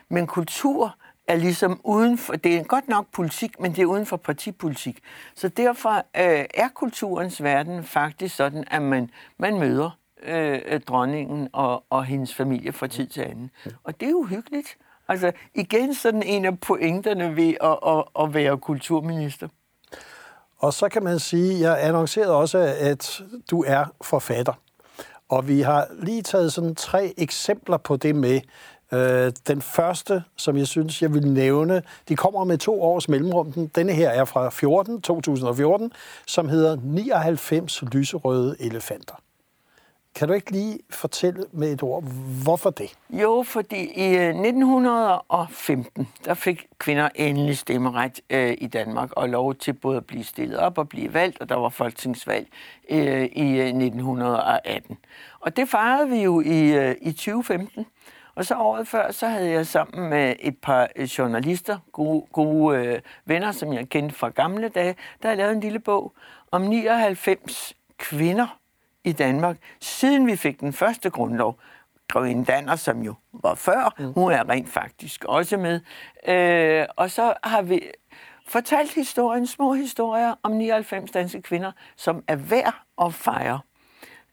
men 0.10 0.28
kultur 0.28 0.96
er 1.30 1.36
ligesom 1.36 1.82
uden 1.84 2.18
for, 2.18 2.34
det 2.34 2.56
er 2.56 2.64
godt 2.64 2.88
nok 2.88 3.06
politik, 3.14 3.60
men 3.60 3.72
det 3.72 3.82
er 3.82 3.86
uden 3.86 4.06
for 4.06 4.18
partipolitik. 4.18 5.00
Så 5.36 5.48
derfor 5.48 5.96
øh, 5.96 6.46
er 6.54 6.68
kulturens 6.74 7.44
verden 7.44 7.84
faktisk 7.84 8.36
sådan, 8.36 8.64
at 8.72 8.82
man, 8.82 9.10
man 9.38 9.60
møder 9.60 9.98
øh, 10.24 10.82
dronningen 10.82 11.50
og, 11.54 11.84
og 11.90 12.06
hendes 12.06 12.36
familie 12.36 12.72
fra 12.72 12.88
tid 12.88 13.08
til 13.08 13.22
anden. 13.22 13.52
Og 13.84 14.00
det 14.00 14.06
er 14.06 14.10
jo 14.10 14.24
hyggeligt. 14.24 14.78
Altså 15.08 15.32
igen 15.56 15.94
sådan 15.94 16.24
en 16.24 16.46
af 16.46 16.60
pointerne 16.60 17.36
ved 17.36 17.54
at, 17.62 17.78
at, 17.88 18.24
at 18.24 18.34
være 18.34 18.58
kulturminister. 18.58 19.48
Og 20.58 20.74
så 20.74 20.90
kan 20.90 21.04
man 21.04 21.20
sige, 21.20 21.60
jeg 21.60 21.84
annoncerede 21.84 22.36
også, 22.36 22.76
at 22.80 23.22
du 23.52 23.64
er 23.68 23.86
forfatter. 24.02 24.54
Og 25.30 25.48
vi 25.48 25.62
har 25.62 25.88
lige 26.00 26.22
taget 26.22 26.54
sådan 26.54 26.76
tre 26.76 27.14
eksempler 27.18 27.78
på 27.78 27.98
det 27.98 28.16
med, 28.16 28.42
Øh, 28.93 29.31
den 29.48 29.62
første, 29.62 30.24
som 30.36 30.58
jeg 30.58 30.67
synes, 30.67 31.01
jeg 31.01 31.13
vil 31.13 31.27
nævne, 31.27 31.81
de 32.10 32.15
kommer 32.15 32.43
med 32.43 32.58
to 32.58 32.84
års 32.84 33.10
mellemrum. 33.10 33.69
Denne 33.75 33.93
her 33.93 34.10
er 34.10 34.25
fra 34.25 34.50
14, 34.50 35.01
2014, 35.01 35.91
som 36.27 36.50
hedder 36.50 36.77
99 36.84 37.84
lyserøde 37.91 38.55
elefanter. 38.60 39.15
Kan 40.15 40.27
du 40.27 40.34
ikke 40.34 40.51
lige 40.51 40.79
fortælle 40.89 41.46
med 41.51 41.74
et 41.74 41.84
ord, 41.84 42.03
hvorfor 42.43 42.69
det? 42.69 42.93
Jo, 43.10 43.43
fordi 43.48 43.91
i 43.96 44.15
øh, 44.15 44.27
1915, 44.27 46.08
der 46.25 46.34
fik 46.34 46.67
kvinder 46.79 47.10
endelig 47.15 47.58
stemmeret 47.58 48.19
øh, 48.29 48.55
i 48.58 48.67
Danmark, 48.67 49.10
og 49.12 49.29
lov 49.29 49.55
til 49.55 49.74
både 49.74 49.98
at 49.98 50.05
blive 50.05 50.24
stillet 50.24 50.60
op 50.60 50.77
og 50.77 50.89
blive 50.89 51.13
valgt, 51.13 51.41
og 51.41 51.50
der 51.50 51.55
var 51.55 51.69
folketingsvalg 51.69 52.48
øh, 52.89 53.25
i 53.25 53.60
øh, 53.60 53.67
1918. 53.67 54.98
Og 55.39 55.58
det 55.58 55.69
fejrede 55.69 56.10
vi 56.10 56.22
jo 56.22 56.41
i, 56.41 56.60
øh, 56.60 56.96
i 57.01 57.12
2015. 57.12 57.86
Og 58.39 58.46
så 58.46 58.55
året 58.55 58.88
før, 58.88 59.12
så 59.12 59.27
havde 59.27 59.50
jeg 59.50 59.67
sammen 59.67 60.10
med 60.10 60.36
et 60.39 60.58
par 60.58 60.88
journalister, 61.17 61.77
gode, 61.91 62.25
gode 62.31 62.77
øh, 62.77 63.00
venner, 63.25 63.51
som 63.51 63.74
jeg 63.74 63.89
kendte 63.89 64.15
fra 64.15 64.29
gamle 64.29 64.69
dage, 64.69 64.96
der 65.22 65.29
har 65.29 65.36
lavet 65.36 65.51
en 65.51 65.60
lille 65.60 65.79
bog 65.79 66.13
om 66.51 66.62
99 66.62 67.74
kvinder 67.98 68.60
i 69.03 69.12
Danmark, 69.12 69.58
siden 69.81 70.27
vi 70.27 70.36
fik 70.36 70.60
den 70.60 70.74
første 70.74 71.10
grundlov. 71.10 71.60
Grønne 72.08 72.46
Danner, 72.46 72.75
som 72.75 73.01
jo 73.01 73.13
var 73.34 73.55
før, 73.55 73.96
mm. 74.00 74.13
hun 74.13 74.31
er 74.31 74.50
rent 74.50 74.69
faktisk 74.69 75.25
også 75.25 75.58
med. 75.58 75.79
Øh, 76.27 76.86
og 76.98 77.12
så 77.12 77.34
har 77.43 77.62
vi 77.62 77.81
fortalt 78.48 78.93
historien, 78.93 79.48
små 79.48 79.74
historier 79.74 80.36
om 80.43 80.51
99 80.51 81.12
danske 81.12 81.41
kvinder, 81.41 81.72
som 81.96 82.24
er 82.27 82.36
værd 82.36 82.75
at 83.01 83.13
fejre. 83.13 83.60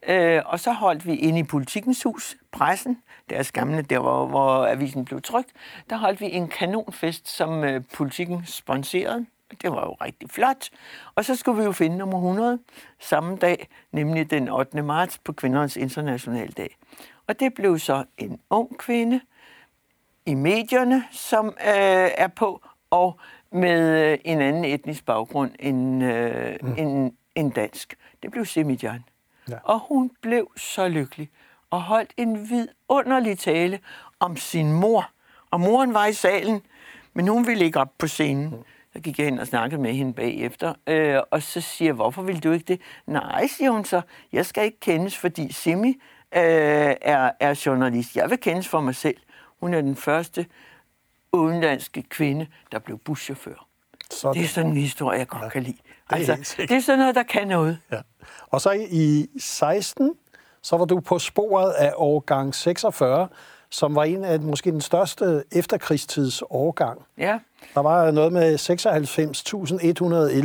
Øh, 0.08 0.42
og 0.46 0.60
så 0.60 0.72
holdt 0.72 1.06
vi 1.06 1.16
inde 1.16 1.38
i 1.38 1.42
Politikens 1.42 2.02
Hus, 2.02 2.36
pressen, 2.52 3.02
deres 3.30 3.52
gamle, 3.52 3.82
der 3.82 3.98
hvor, 3.98 4.26
hvor 4.26 4.66
avisen 4.66 5.04
blev 5.04 5.22
trykt, 5.22 5.50
der 5.90 5.96
holdt 5.96 6.20
vi 6.20 6.32
en 6.32 6.48
kanonfest, 6.48 7.28
som 7.28 7.64
øh, 7.64 7.82
politikken 7.94 8.46
sponserede. 8.46 9.26
Det 9.62 9.70
var 9.70 9.80
jo 9.80 9.92
rigtig 9.92 10.30
flot. 10.30 10.70
Og 11.14 11.24
så 11.24 11.36
skulle 11.36 11.58
vi 11.58 11.64
jo 11.64 11.72
finde 11.72 11.96
nummer 11.96 12.16
100 12.16 12.58
samme 13.00 13.36
dag, 13.36 13.68
nemlig 13.92 14.30
den 14.30 14.48
8. 14.48 14.82
marts 14.82 15.18
på 15.18 15.32
Kvindernes 15.32 15.76
Internationale 15.76 16.52
Dag. 16.52 16.76
Og 17.26 17.40
det 17.40 17.54
blev 17.54 17.78
så 17.78 18.04
en 18.18 18.40
ung 18.50 18.78
kvinde 18.78 19.20
i 20.26 20.34
medierne, 20.34 21.04
som 21.10 21.46
øh, 21.46 22.10
er 22.18 22.28
på, 22.28 22.62
og 22.90 23.18
med 23.52 24.10
øh, 24.12 24.18
en 24.24 24.40
anden 24.40 24.64
etnisk 24.64 25.06
baggrund 25.06 25.50
end, 25.58 26.04
øh, 26.04 26.56
mm. 26.62 26.74
end, 26.78 27.12
end 27.34 27.52
dansk. 27.52 27.94
Det 28.22 28.30
blev 28.30 28.44
Semijan. 28.44 29.04
Ja. 29.50 29.56
Og 29.64 29.80
hun 29.88 30.10
blev 30.22 30.50
så 30.56 30.88
lykkelig 30.88 31.30
og 31.70 31.82
holdt 31.82 32.12
en 32.16 32.50
vidunderlig 32.50 33.38
tale 33.38 33.80
om 34.20 34.36
sin 34.36 34.72
mor. 34.72 35.10
Og 35.50 35.60
moren 35.60 35.94
var 35.94 36.06
i 36.06 36.12
salen, 36.12 36.62
men 37.14 37.28
hun 37.28 37.46
ville 37.46 37.64
ikke 37.64 37.80
op 37.80 37.92
på 37.98 38.06
scenen. 38.06 38.50
Mm. 38.50 38.62
Så 38.92 39.00
gik 39.00 39.18
jeg 39.18 39.26
hen 39.26 39.38
og 39.38 39.46
snakkede 39.46 39.82
med 39.82 39.92
hende 39.92 40.12
bagefter, 40.12 40.74
øh, 40.86 41.20
og 41.30 41.42
så 41.42 41.60
siger 41.60 41.88
jeg, 41.88 41.94
hvorfor 41.94 42.22
vil 42.22 42.44
du 42.44 42.52
ikke 42.52 42.64
det? 42.64 42.80
Nej, 43.06 43.46
siger 43.46 43.70
hun 43.70 43.84
så, 43.84 44.00
jeg 44.32 44.46
skal 44.46 44.64
ikke 44.64 44.80
kendes, 44.80 45.16
fordi 45.16 45.52
Simi 45.52 45.88
øh, 45.88 46.94
er, 47.00 47.30
er 47.40 47.62
journalist. 47.66 48.16
Jeg 48.16 48.30
vil 48.30 48.38
kendes 48.38 48.68
for 48.68 48.80
mig 48.80 48.94
selv. 48.94 49.16
Hun 49.60 49.74
er 49.74 49.80
den 49.80 49.96
første 49.96 50.46
udenlandske 51.32 52.02
kvinde, 52.02 52.46
der 52.72 52.78
blev 52.78 52.98
buschauffør. 52.98 53.66
Sådan. 54.10 54.34
Det 54.34 54.44
er 54.44 54.48
sådan 54.48 54.70
en 54.70 54.76
historie, 54.76 55.18
jeg 55.18 55.28
godt 55.28 55.42
ja, 55.42 55.48
kan 55.48 55.62
lide. 55.62 55.78
Altså, 56.10 56.54
det, 56.56 56.70
er 56.70 56.76
er 56.76 56.80
sådan 56.80 56.98
noget, 56.98 57.14
der 57.14 57.22
kan 57.22 57.48
noget. 57.48 57.78
Ja. 57.92 58.00
Og 58.50 58.60
så 58.60 58.86
i 58.90 59.26
16, 59.38 60.12
så 60.62 60.76
var 60.76 60.84
du 60.84 61.00
på 61.00 61.18
sporet 61.18 61.72
af 61.72 61.92
årgang 61.96 62.54
46, 62.54 63.28
som 63.70 63.94
var 63.94 64.04
en 64.04 64.24
af 64.24 64.40
måske 64.40 64.70
den 64.70 64.80
største 64.80 65.44
efterkrigstids 65.52 66.42
årgang. 66.50 67.02
Ja. 67.18 67.38
Der 67.74 67.80
var 67.80 68.10
noget 68.10 68.32
med 68.32 68.54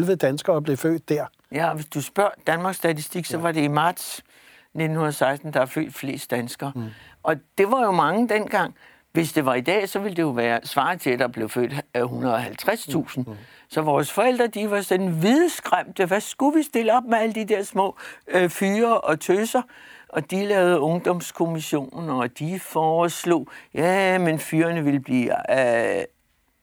96.111 0.06 0.16
danskere, 0.16 0.62
blev 0.62 0.78
født 0.78 1.10
der. 1.10 1.26
Ja, 1.52 1.74
hvis 1.74 1.86
du 1.86 2.02
spørger 2.02 2.32
Danmarks 2.48 2.78
Statistik, 2.78 3.26
så 3.26 3.38
ja. 3.38 3.44
var 3.44 3.52
det 3.52 3.62
i 3.62 3.68
marts 3.68 4.18
1916, 4.18 5.54
der 5.54 5.62
er 5.62 5.66
født 5.66 5.94
flest 5.94 6.32
danskere. 6.32 6.72
Mm. 6.76 6.86
Og 7.24 7.36
det 7.58 7.72
var 7.72 7.84
jo 7.84 7.92
mange 7.92 8.30
dengang. 8.30 8.76
Hvis 9.12 9.34
det 9.34 9.46
var 9.46 9.54
i 9.54 9.62
dag, 9.62 9.90
så 9.90 10.00
ville 10.00 10.16
det 10.16 10.22
jo 10.22 10.30
være 10.30 10.60
svaret 10.64 11.02
til, 11.02 11.10
at 11.10 11.20
der 11.20 11.28
blev 11.28 11.50
født 11.50 11.74
150.000. 11.98 13.18
Mm. 13.18 13.36
Så 13.70 13.82
vores 13.82 14.12
forældre, 14.12 14.48
de 14.48 14.72
var 14.72 14.82
sådan 14.82 15.08
hvidskræmte. 15.08 16.06
Hvad 16.06 16.22
skulle 16.22 16.58
vi 16.58 16.64
stille 16.64 16.98
op 16.98 17.04
med 17.04 17.18
alle 17.18 17.36
de 17.36 17.46
der 17.46 17.64
små 17.64 17.98
øh, 18.28 18.50
fyre 18.50 19.02
og 19.02 19.20
tøser? 19.20 19.62
Og 20.10 20.32
de 20.32 20.46
lavede 20.46 20.80
ungdomskommissionen, 20.80 22.10
og 22.10 22.40
de 22.40 22.60
foreslog, 22.60 23.48
ja, 23.74 24.18
men 24.18 24.40
fyrene 24.40 24.84
ville 24.84 25.00
blive 25.00 25.52
øh, 25.60 26.04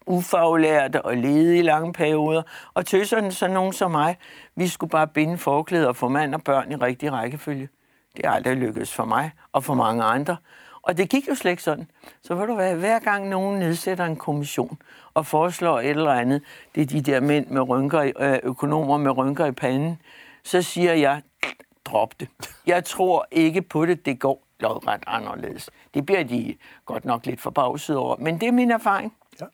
ufaglærte 0.07 1.03
og 1.03 1.17
lede 1.17 1.59
i 1.59 1.63
lange 1.63 1.93
perioder. 1.93 2.43
Og 2.75 2.87
tøserne, 2.87 3.33
så 3.33 3.49
nogen 3.49 3.73
som 3.73 3.91
mig, 3.91 4.17
vi 4.57 4.69
skulle 4.69 4.91
bare 4.91 5.07
binde 5.07 5.39
forklæder 5.39 5.93
få 5.93 6.09
mand 6.09 6.35
og 6.35 6.43
børn 6.43 6.73
i 6.73 6.77
rigtig 6.77 7.13
rækkefølge. 7.13 7.69
Det 8.17 8.27
er 8.27 8.31
aldrig 8.31 8.57
lykkedes 8.57 8.95
for 8.95 9.05
mig 9.05 9.31
og 9.53 9.65
for 9.65 9.75
mange 9.75 10.05
andre. 10.05 10.37
Og 10.83 10.97
det 10.97 11.11
gik 11.11 11.29
jo 11.29 11.35
slet 11.35 11.51
ikke 11.51 11.63
sådan. 11.63 11.91
Så 12.23 12.35
vil 12.35 12.49
du 12.49 12.55
være, 12.55 12.75
hver 12.75 12.99
gang 12.99 13.29
nogen 13.29 13.59
nedsætter 13.59 14.05
en 14.05 14.17
kommission 14.17 14.79
og 15.15 15.27
foreslår 15.27 15.81
et 15.81 15.91
eller 15.91 16.13
andet, 16.13 16.43
det 16.75 16.83
er 16.83 16.87
de 16.87 17.01
der 17.01 17.21
mænd 17.21 17.47
med 17.47 17.69
rynker, 17.69 18.13
øh, 18.21 18.39
økonomer 18.43 18.97
med 18.97 19.17
rynker 19.17 19.47
i 19.47 19.53
panden, 19.53 19.99
så 20.45 20.63
siger 20.63 20.93
jeg, 20.93 21.23
drop 21.85 22.21
det. 22.21 22.29
Jeg 22.67 22.85
tror 22.85 23.27
ikke 23.31 23.63
på 23.63 23.87
det, 23.87 24.07
det 24.07 24.21
går 24.21 24.43
lodret 24.61 25.03
anderledes. 25.07 25.71
Det 25.95 26.07
bliver 26.07 26.23
de 26.23 26.57
godt 26.87 27.05
nok 27.05 27.27
lidt 27.27 27.41
forbavset 27.41 27.97
over, 27.97 28.17
men 28.17 28.41
det 28.41 28.49
er 28.49 28.53
min 28.53 28.71
erfaring. 28.71 29.15
Ja. 29.41 29.47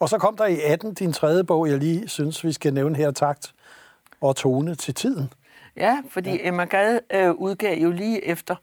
Og 0.00 0.08
så 0.08 0.18
kom 0.18 0.36
der 0.36 0.46
i 0.46 0.60
18 0.60 0.94
din 0.94 1.12
tredje 1.12 1.44
bog, 1.44 1.68
jeg 1.68 1.78
lige 1.78 2.08
synes, 2.08 2.44
vi 2.44 2.52
skal 2.52 2.74
nævne 2.74 2.96
her, 2.96 3.10
Takt 3.10 3.54
og 4.20 4.36
tone 4.36 4.74
til 4.74 4.94
tiden. 4.94 5.32
Ja, 5.76 5.98
fordi 6.10 6.30
ja. 6.30 6.48
Emma 6.48 6.64
Gade 6.64 7.00
øh, 7.12 7.30
udgav 7.30 7.78
jo 7.78 7.90
lige 7.90 8.24
efter, 8.24 8.56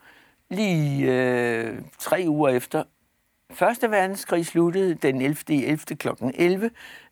lige 0.54 1.12
øh, 1.12 1.82
tre 2.00 2.26
uger 2.28 2.50
efter 2.50 2.84
Første 3.54 3.92
verdenskrig 3.92 4.46
sluttede 4.46 4.96
den 4.96 5.22
11. 5.22 5.36
11. 5.50 5.78
kl. 5.78 6.08
11 6.34 6.70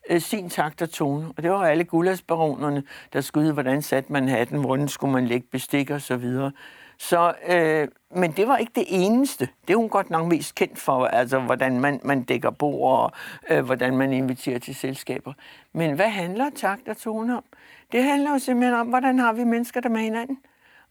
øh, 0.10 0.22
sin 0.22 0.50
takt 0.50 0.82
og 0.82 0.90
tone. 0.90 1.28
Og 1.38 1.44
det 1.44 1.52
var 1.52 1.66
alle 1.66 1.84
gullagsbaronerne, 1.84 2.84
der 3.14 3.22
skulle 3.22 3.54
hvordan 3.54 3.82
satte 3.82 4.14
man 4.14 4.28
hatten, 4.28 4.60
hvordan 4.60 4.88
skulle 4.88 5.14
man 5.14 5.28
lægge 5.28 5.48
bestik 5.52 5.90
og 5.90 6.02
så 6.02 6.18
videre. 6.18 6.52
Så, 6.98 7.34
øh, 7.48 7.88
men 8.16 8.32
det 8.32 8.48
var 8.48 8.58
ikke 8.58 8.72
det 8.76 8.86
eneste. 8.88 9.50
Det 9.68 9.74
er 9.74 9.78
hun 9.78 9.90
godt 9.90 10.10
nok 10.10 10.28
mest 10.28 10.56
kendt 10.56 10.80
for, 10.80 11.06
altså 11.06 11.40
hvordan 11.40 11.80
man, 11.80 12.00
man 12.04 12.24
dækker 12.24 12.50
bord 12.50 12.92
og 12.92 13.12
øh, 13.50 13.66
hvordan 13.66 13.98
man 13.98 14.14
inviterer 14.14 14.60
til 14.60 14.76
selskaber. 14.76 15.34
Men 15.74 15.96
hvad 15.96 16.10
handler 16.10 16.50
takt 16.56 16.88
og 16.88 16.98
tone 16.98 17.38
om? 17.38 17.44
Det 17.92 18.04
handler 18.04 18.32
jo 18.32 18.40
simpelthen 18.40 18.74
om, 18.80 18.88
hvordan 18.88 19.20
har 19.20 19.34
vi 19.34 19.44
mennesker 19.44 19.80
der 19.80 19.90
med 19.90 20.02
hinanden? 20.02 20.38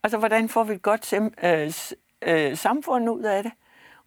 Altså, 0.03 0.19
hvordan 0.19 0.49
får 0.49 0.65
vi 0.65 0.75
et 0.75 0.83
godt 0.83 1.13
øh, 1.45 1.73
øh, 2.23 2.57
samfund 2.57 3.11
ud 3.11 3.23
af 3.23 3.43
det? 3.43 3.53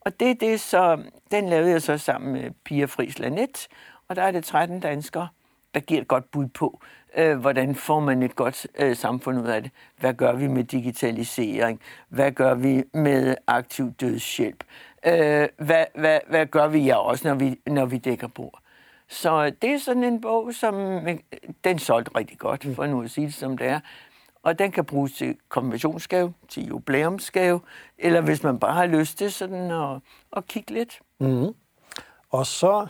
Og 0.01 0.19
det, 0.19 0.41
det 0.41 0.59
så, 0.59 1.03
den 1.31 1.49
lavede 1.49 1.71
jeg 1.71 1.81
så 1.81 1.97
sammen 1.97 2.33
med 2.33 2.51
Pia 2.63 2.85
Friis 2.85 3.19
Lanet, 3.19 3.67
og 4.07 4.15
der 4.15 4.23
er 4.23 4.31
det 4.31 4.43
13 4.43 4.79
danskere, 4.79 5.27
der 5.73 5.79
giver 5.79 6.01
et 6.01 6.07
godt 6.07 6.31
bud 6.31 6.47
på, 6.47 6.79
øh, 7.17 7.37
hvordan 7.37 7.75
får 7.75 7.99
man 7.99 8.23
et 8.23 8.35
godt 8.35 8.67
øh, 8.79 8.95
samfund 8.95 9.39
ud 9.39 9.47
af 9.47 9.63
det. 9.63 9.71
Hvad 9.99 10.13
gør 10.13 10.33
vi 10.33 10.47
med 10.47 10.63
digitalisering? 10.63 11.79
Hvad 12.09 12.31
gør 12.31 12.53
vi 12.53 12.83
med 12.93 13.35
aktiv 13.47 13.91
dødshjælp? 13.91 14.63
Øh, 15.05 15.47
hvad, 15.57 15.85
hvad, 15.95 16.19
hvad 16.29 16.45
gør 16.45 16.67
vi 16.67 16.79
ja, 16.79 16.95
også, 16.95 17.27
når 17.27 17.35
vi, 17.35 17.59
når 17.67 17.85
vi 17.85 17.97
dækker 17.97 18.27
bord? 18.27 18.59
Så 19.07 19.51
det 19.61 19.69
er 19.69 19.77
sådan 19.77 20.03
en 20.03 20.21
bog, 20.21 20.53
som 20.53 20.75
øh, 21.07 21.17
den 21.63 21.79
solgte 21.79 22.11
rigtig 22.15 22.37
godt, 22.39 22.67
for 22.75 22.85
nu 22.85 23.03
at 23.03 23.11
sige 23.11 23.27
det 23.27 23.33
som 23.33 23.57
det 23.57 23.67
er. 23.67 23.79
Og 24.43 24.59
den 24.59 24.71
kan 24.71 24.85
bruges 24.85 25.11
til 25.13 25.37
konventionsgave, 25.49 26.33
til 26.49 26.67
jubilæumsgave, 26.67 27.61
eller 27.97 28.21
hvis 28.21 28.43
man 28.43 28.59
bare 28.59 28.73
har 28.73 28.85
lyst 28.85 29.17
til 29.17 29.31
sådan 29.31 29.71
at, 29.71 29.99
at 30.37 30.47
kigge 30.47 30.73
lidt. 30.73 30.99
Mm. 31.19 31.53
Og 32.29 32.45
så 32.45 32.87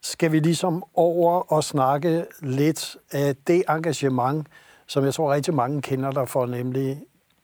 skal 0.00 0.32
vi 0.32 0.38
ligesom 0.38 0.84
over 0.94 1.52
og 1.52 1.64
snakke 1.64 2.26
lidt 2.42 2.96
af 3.12 3.36
det 3.46 3.64
engagement, 3.68 4.46
som 4.86 5.04
jeg 5.04 5.14
tror 5.14 5.32
rigtig 5.32 5.54
mange 5.54 5.82
kender 5.82 6.10
der 6.10 6.24
for, 6.24 6.46
nemlig 6.46 7.02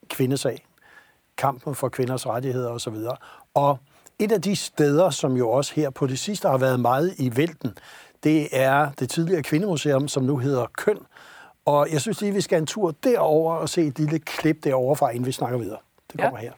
kvindesag, 0.09 0.65
kampen 1.37 1.75
for 1.75 1.89
kvinders 1.89 2.27
rettigheder 2.27 2.69
osv. 2.69 2.95
Og 3.53 3.77
et 4.19 4.31
af 4.31 4.41
de 4.41 4.55
steder, 4.55 5.09
som 5.09 5.37
jo 5.37 5.49
også 5.49 5.73
her 5.75 5.89
på 5.89 6.07
det 6.07 6.19
sidste 6.19 6.47
har 6.47 6.57
været 6.57 6.79
meget 6.79 7.13
i 7.17 7.37
vælten, 7.37 7.77
det 8.23 8.47
er 8.51 8.91
det 8.99 9.09
tidligere 9.09 9.43
kvindemuseum, 9.43 10.07
som 10.07 10.23
nu 10.23 10.37
hedder 10.37 10.65
Køn, 10.77 10.99
og 11.65 11.87
jeg 11.91 12.01
synes 12.01 12.21
lige, 12.21 12.33
vi 12.33 12.41
skal 12.41 12.57
en 12.57 12.65
tur 12.65 12.91
derover 13.03 13.55
og 13.55 13.69
se 13.69 13.81
et 13.81 13.99
lille 13.99 14.19
klip 14.19 14.63
derovre 14.63 14.95
fra, 14.95 15.09
inden 15.09 15.25
vi 15.25 15.31
snakker 15.31 15.57
videre. 15.57 15.79
Det 16.11 16.21
kommer 16.21 16.39
ja. 16.39 16.45
her. 16.45 16.53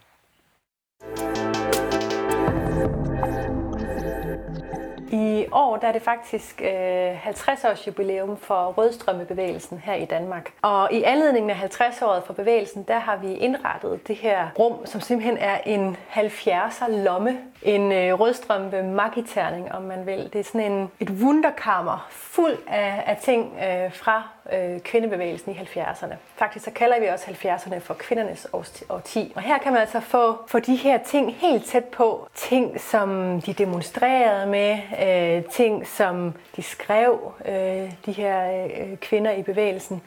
I 5.45 5.47
år 5.51 5.77
der 5.77 5.87
er 5.87 5.91
det 5.91 6.01
faktisk 6.01 6.61
øh, 6.61 7.27
50-års 7.27 7.87
jubilæum 7.87 8.37
for 8.37 8.73
Rødstrømmebevægelsen 8.77 9.77
her 9.77 9.93
i 9.93 10.05
Danmark. 10.05 10.51
Og 10.61 10.93
i 10.93 11.03
anledning 11.03 11.51
af 11.51 11.55
50-året 11.55 12.23
for 12.23 12.33
bevægelsen, 12.33 12.83
der 12.83 12.99
har 12.99 13.17
vi 13.17 13.33
indrettet 13.33 14.07
det 14.07 14.15
her 14.15 14.47
rum, 14.59 14.85
som 14.85 15.01
simpelthen 15.01 15.37
er 15.37 15.57
en 15.65 15.97
70'er 16.11 16.91
lomme. 16.91 17.37
En 17.61 17.91
øh, 17.91 18.19
rødstrømpe 18.19 18.83
magiterning, 18.83 19.71
om 19.71 19.81
man 19.81 20.05
vil. 20.05 20.29
Det 20.33 20.39
er 20.39 20.43
sådan 20.43 20.71
en, 20.71 20.91
et 20.99 21.09
wunderkammer 21.09 22.07
fuld 22.09 22.57
af, 22.67 23.03
af 23.05 23.17
ting 23.17 23.53
øh, 23.57 23.93
fra 23.93 24.23
øh, 24.53 24.79
kvindebevægelsen 24.79 25.51
i 25.51 25.55
70'erne. 25.55 26.13
Faktisk 26.35 26.65
så 26.65 26.71
kalder 26.71 26.99
vi 26.99 27.05
også 27.05 27.25
70'erne 27.25 27.77
for 27.79 27.93
kvindernes 27.93 28.47
årti. 28.89 29.33
Og 29.35 29.41
her 29.41 29.57
kan 29.57 29.71
man 29.71 29.81
altså 29.81 29.99
få, 29.99 30.37
få 30.47 30.59
de 30.59 30.75
her 30.75 30.97
ting 30.97 31.35
helt 31.35 31.65
tæt 31.65 31.85
på. 31.85 32.27
Ting, 32.35 32.81
som 32.81 33.41
de 33.41 33.53
demonstrerede 33.53 34.45
med, 34.45 34.77
øh, 35.03 35.43
ting, 35.51 35.87
som 35.87 36.33
de 36.55 36.61
skrev, 36.61 37.33
øh, 37.45 37.93
de 38.05 38.11
her 38.11 38.65
øh, 38.65 38.97
kvinder 38.97 39.31
i 39.31 39.43
bevægelsen. 39.43 40.01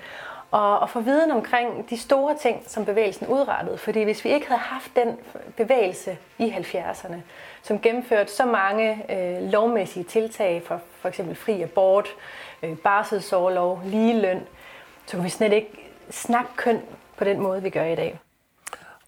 Og, 0.51 0.79
og 0.79 0.91
få 0.91 1.01
viden 1.01 1.31
omkring 1.31 1.91
de 1.91 1.99
store 1.99 2.37
ting, 2.43 2.63
som 2.67 2.85
bevægelsen 2.85 3.27
udrettede. 3.27 3.79
Fordi 3.79 4.03
hvis 4.03 4.25
vi 4.25 4.31
ikke 4.31 4.47
havde 4.47 4.61
haft 4.61 4.91
den 4.97 5.17
bevægelse 5.57 6.19
i 6.39 6.51
70'erne, 6.51 7.17
som 7.63 7.81
gennemførte 7.81 8.33
så 8.33 8.47
mange 8.47 9.05
øh, 9.13 9.51
lovmæssige 9.51 10.05
tiltag 10.05 10.63
for 10.67 10.81
for 11.01 11.09
eksempel 11.09 11.37
fri 11.37 11.63
abort, 11.63 12.09
øh, 12.63 12.77
barselsårlov, 12.77 13.83
ligeløn, 13.85 14.41
så 15.07 15.17
kunne 15.17 15.25
vi 15.25 15.31
slet 15.31 15.53
ikke 15.53 15.91
snakke 16.11 16.51
køn 16.57 16.81
på 17.17 17.25
den 17.25 17.41
måde, 17.41 17.63
vi 17.63 17.71
gør 17.71 17.85
i 17.85 17.95
dag. 17.95 18.21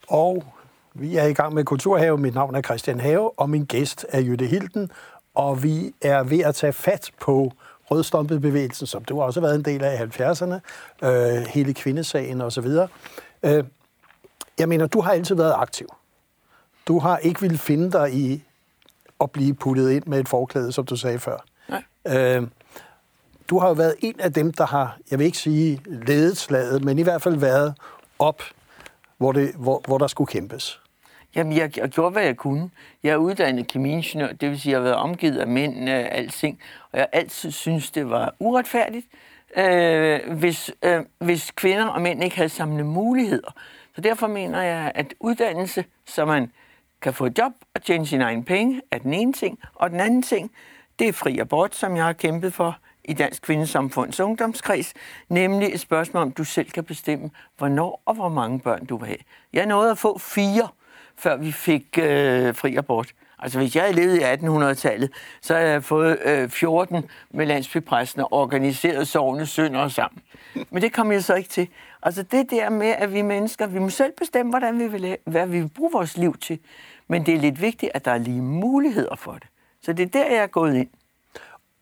Og 0.08 0.44
vi 0.94 1.16
er 1.16 1.24
i 1.24 1.32
gang 1.32 1.54
med 1.54 1.64
Kulturhave. 1.64 2.18
Mit 2.18 2.34
navn 2.34 2.54
er 2.54 2.62
Christian 2.62 3.00
Have, 3.00 3.38
og 3.38 3.50
min 3.50 3.64
gæst 3.64 4.06
er 4.08 4.20
Jytte 4.20 4.46
Hilden. 4.46 4.90
Og 5.40 5.62
vi 5.62 5.94
er 6.02 6.22
ved 6.22 6.38
at 6.40 6.54
tage 6.54 6.72
fat 6.72 7.10
på 7.20 7.52
rødstompet 7.90 8.42
som 8.72 9.04
du 9.04 9.18
har 9.18 9.26
også 9.26 9.40
været 9.40 9.54
en 9.54 9.64
del 9.64 9.84
af 9.84 9.94
i 9.94 10.22
70'erne, 10.22 10.54
øh, 11.08 11.46
hele 11.46 11.74
kvindesagen 11.74 12.40
osv. 12.40 12.66
Øh, 13.42 13.64
jeg 14.58 14.68
mener, 14.68 14.86
du 14.86 15.00
har 15.00 15.12
altid 15.12 15.34
været 15.34 15.54
aktiv. 15.56 15.86
Du 16.88 16.98
har 16.98 17.18
ikke 17.18 17.40
ville 17.40 17.58
finde 17.58 17.92
dig 17.92 18.14
i 18.14 18.42
at 19.20 19.30
blive 19.30 19.54
puttet 19.54 19.90
ind 19.90 20.04
med 20.06 20.20
et 20.20 20.28
forklæde, 20.28 20.72
som 20.72 20.86
du 20.86 20.96
sagde 20.96 21.18
før. 21.18 21.44
Nej. 21.68 21.82
Øh, 22.06 22.46
du 23.50 23.58
har 23.58 23.68
jo 23.68 23.74
været 23.74 23.94
en 24.00 24.20
af 24.20 24.32
dem, 24.32 24.52
der 24.52 24.66
har, 24.66 24.98
jeg 25.10 25.18
vil 25.18 25.24
ikke 25.24 25.38
sige 25.38 25.80
ledet 25.86 26.36
slaget, 26.36 26.84
men 26.84 26.98
i 26.98 27.02
hvert 27.02 27.22
fald 27.22 27.36
været 27.36 27.74
op, 28.18 28.42
hvor, 29.18 29.32
det, 29.32 29.52
hvor, 29.54 29.82
hvor 29.86 29.98
der 29.98 30.06
skulle 30.06 30.28
kæmpes. 30.28 30.80
Jamen, 31.34 31.56
jeg, 31.56 31.78
jeg 31.78 31.88
gjorde, 31.88 32.10
hvad 32.10 32.22
jeg 32.22 32.36
kunne. 32.36 32.70
Jeg 33.02 33.10
er 33.10 33.16
uddannet 33.16 33.66
kemiingeniør, 33.68 34.32
det 34.32 34.50
vil 34.50 34.60
sige, 34.60 34.72
jeg 34.72 34.78
har 34.78 34.82
været 34.82 34.96
omgivet 34.96 35.38
af 35.38 35.46
mænd 35.46 35.88
af 35.88 36.08
alting, 36.12 36.60
og 36.92 36.98
jeg 36.98 37.08
altid 37.12 37.50
synes, 37.50 37.90
det 37.90 38.10
var 38.10 38.34
uretfærdigt, 38.38 39.06
øh, 39.56 40.20
hvis, 40.38 40.70
øh, 40.82 41.00
hvis 41.18 41.50
kvinder 41.50 41.86
og 41.86 42.02
mænd 42.02 42.24
ikke 42.24 42.36
havde 42.36 42.48
samme 42.48 42.84
muligheder. 42.84 43.54
Så 43.94 44.00
derfor 44.00 44.26
mener 44.26 44.62
jeg, 44.62 44.92
at 44.94 45.14
uddannelse, 45.20 45.84
så 46.06 46.24
man 46.24 46.52
kan 47.02 47.14
få 47.14 47.26
et 47.26 47.38
job 47.38 47.52
og 47.74 47.82
tjene 47.82 48.06
sine 48.06 48.24
egne 48.24 48.44
penge, 48.44 48.80
er 48.90 48.98
den 48.98 49.14
ene 49.14 49.32
ting. 49.32 49.58
Og 49.74 49.90
den 49.90 50.00
anden 50.00 50.22
ting, 50.22 50.50
det 50.98 51.08
er 51.08 51.12
fri 51.12 51.38
abort, 51.38 51.74
som 51.74 51.96
jeg 51.96 52.04
har 52.04 52.12
kæmpet 52.12 52.52
for 52.54 52.78
i 53.04 53.12
Dansk 53.12 53.42
Kvindesamfunds 53.42 54.20
ungdomskreds, 54.20 54.94
nemlig 55.28 55.74
et 55.74 55.80
spørgsmål 55.80 56.22
om, 56.22 56.32
du 56.32 56.44
selv 56.44 56.70
kan 56.70 56.84
bestemme, 56.84 57.30
hvornår 57.58 58.02
og 58.06 58.14
hvor 58.14 58.28
mange 58.28 58.60
børn 58.60 58.84
du 58.84 58.96
vil 58.96 59.06
have. 59.06 59.18
Jeg 59.52 59.66
nåede 59.66 59.90
at 59.90 59.98
få 59.98 60.18
fire, 60.18 60.68
før 61.20 61.36
vi 61.36 61.52
fik 61.52 61.98
øh, 61.98 62.54
fri 62.54 62.76
abort. 62.76 63.08
Altså 63.38 63.58
hvis 63.58 63.76
jeg 63.76 63.82
havde 63.82 63.96
levet 63.96 64.16
i 64.16 64.22
1800-tallet, 64.22 65.10
så 65.42 65.54
havde 65.54 65.70
jeg 65.70 65.84
fået 65.84 66.18
øh, 66.24 66.48
14 66.48 67.04
med 67.30 67.46
landsbypræsten 67.46 68.20
og 68.22 68.32
organiseret 68.32 69.08
sovende 69.08 69.46
sønder 69.46 69.88
sammen. 69.88 70.22
Men 70.70 70.82
det 70.82 70.92
kom 70.92 71.12
jeg 71.12 71.24
så 71.24 71.34
ikke 71.34 71.48
til. 71.48 71.68
Altså 72.02 72.22
det 72.22 72.50
der 72.50 72.70
med, 72.70 72.86
at 72.98 73.12
vi 73.12 73.22
mennesker, 73.22 73.66
vi 73.66 73.78
må 73.78 73.88
selv 73.90 74.12
bestemme, 74.18 74.50
hvordan 74.52 74.78
vi 74.78 74.86
vil, 74.86 75.16
hvad 75.24 75.46
vi 75.46 75.60
vil 75.60 75.68
bruge 75.68 75.92
vores 75.92 76.16
liv 76.16 76.36
til. 76.38 76.58
Men 77.08 77.26
det 77.26 77.34
er 77.34 77.38
lidt 77.38 77.60
vigtigt, 77.60 77.92
at 77.94 78.04
der 78.04 78.10
er 78.10 78.18
lige 78.18 78.42
muligheder 78.42 79.16
for 79.16 79.32
det. 79.32 79.46
Så 79.82 79.92
det 79.92 80.02
er 80.02 80.10
der, 80.10 80.26
jeg 80.30 80.42
er 80.42 80.46
gået 80.46 80.74
ind. 80.74 80.88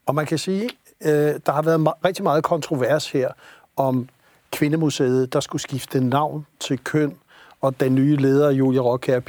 Og 0.07 0.15
man 0.15 0.27
kan 0.27 0.39
sige, 0.39 0.71
øh, 1.01 1.11
der 1.47 1.53
har 1.53 1.63
været 1.63 1.87
ma- 1.89 1.99
rigtig 2.05 2.23
meget 2.23 2.45
kontrovers 2.45 3.11
her 3.11 3.29
om 3.77 4.09
Kvindemuseet, 4.53 5.33
der 5.33 5.41
skulle 5.41 5.63
skifte 5.63 6.01
navn 6.01 6.47
til 6.61 6.79
køn, 6.79 7.17
og 7.61 7.81
den 7.81 7.95
nye 7.95 8.17
leder, 8.17 8.51
Julia 8.51 8.81
Rockær 8.81 9.21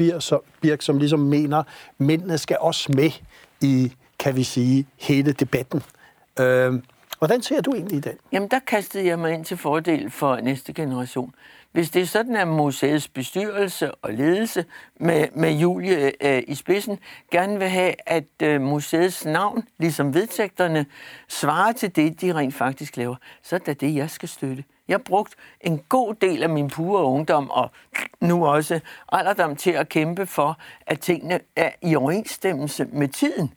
Birk, 0.62 0.82
som 0.82 0.98
ligesom 0.98 1.20
mener, 1.20 1.64
mændene 1.98 2.38
skal 2.38 2.58
også 2.60 2.92
med 2.96 3.12
i, 3.62 3.94
kan 4.20 4.36
vi 4.36 4.44
sige, 4.44 4.88
hele 4.98 5.32
debatten. 5.32 5.84
Øh, 6.40 6.74
hvordan 7.18 7.42
ser 7.42 7.62
du 7.62 7.72
egentlig 7.72 8.04
den? 8.04 8.14
Jamen, 8.32 8.50
der 8.50 8.60
kastede 8.68 9.06
jeg 9.06 9.20
mig 9.20 9.34
ind 9.34 9.46
til 9.46 9.58
fordel 9.58 10.12
for 10.12 10.36
næste 10.36 10.74
generation. 10.74 11.34
Hvis 11.72 11.90
det 11.90 12.02
er 12.02 12.06
sådan, 12.06 12.36
at 12.36 12.48
museets 12.48 13.08
bestyrelse 13.08 13.96
og 13.96 14.14
ledelse 14.14 14.66
med, 15.00 15.28
med 15.36 15.52
Julie 15.52 16.12
øh, 16.28 16.44
i 16.48 16.56
spidsen 16.56 17.00
gerne 17.32 17.60
vil 17.60 17.68
have, 17.68 17.94
at 18.06 18.24
øh, 18.44 18.62
museets 18.62 19.26
navn, 19.26 19.68
ligesom 19.80 20.14
vedtægterne, 20.14 20.86
svarer 21.28 21.72
til 21.72 21.96
det, 21.96 22.22
de 22.22 22.34
rent 22.34 22.56
faktisk 22.56 22.98
laver, 22.98 23.16
så 23.44 23.56
er 23.56 23.60
det 23.60 23.82
det, 23.82 23.96
jeg 23.96 24.10
skal 24.10 24.30
støtte. 24.30 24.64
Jeg 24.90 24.94
har 24.94 25.04
brugt 25.06 25.36
en 25.62 25.80
god 25.90 26.14
del 26.14 26.44
af 26.44 26.50
min 26.50 26.70
pure 26.70 27.04
ungdom 27.04 27.50
og 27.50 27.72
nu 28.22 28.46
også 28.46 28.80
alderdom 29.12 29.56
til 29.56 29.72
at 29.72 29.90
kæmpe 29.90 30.26
for, 30.26 30.58
at 30.88 31.00
tingene 31.00 31.40
er 31.56 31.72
i 31.82 31.96
overensstemmelse 31.96 32.86
med 32.86 33.08
tiden. 33.08 33.54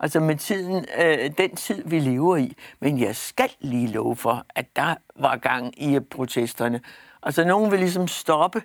Altså 0.00 0.20
med 0.20 0.36
tiden, 0.36 0.84
øh, 0.98 1.30
den 1.38 1.56
tid, 1.56 1.82
vi 1.86 1.98
lever 1.98 2.36
i. 2.36 2.56
Men 2.80 3.00
jeg 3.00 3.16
skal 3.16 3.50
lige 3.60 3.86
love 3.86 4.16
for, 4.16 4.44
at 4.54 4.76
der 4.76 4.94
var 5.16 5.36
gang 5.36 5.82
i 5.82 6.00
protesterne. 6.00 6.80
Altså, 7.22 7.44
nogen 7.44 7.70
vil 7.70 7.78
ligesom 7.78 8.08
stoppe. 8.08 8.62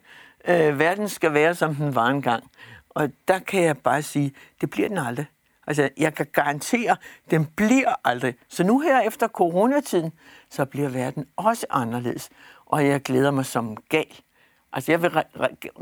Øh, 0.47 0.79
verden 0.79 1.10
skal 1.10 1.34
være, 1.34 1.55
som 1.55 1.75
den 1.75 1.95
var 1.95 2.07
engang. 2.07 2.43
Og 2.89 3.10
der 3.27 3.39
kan 3.39 3.63
jeg 3.63 3.77
bare 3.77 4.01
sige, 4.01 4.34
det 4.62 4.69
bliver 4.69 4.88
den 4.88 4.97
aldrig. 4.97 5.25
Altså, 5.67 5.89
jeg 5.97 6.13
kan 6.13 6.28
garantere, 6.34 6.95
den 7.32 7.45
bliver 7.45 7.93
aldrig. 8.04 8.36
Så 8.47 8.63
nu 8.63 8.80
her 8.80 9.02
efter 9.02 9.28
coronatiden, 9.28 10.12
så 10.50 10.65
bliver 10.65 10.89
verden 10.89 11.26
også 11.36 11.65
anderledes. 11.69 12.30
Og 12.65 12.88
jeg 12.88 13.02
glæder 13.02 13.32
mig 13.32 13.45
som 13.45 13.78
gal. 13.89 14.13
Altså, 14.74 14.91
jeg 14.91 15.02
vil 15.02 15.12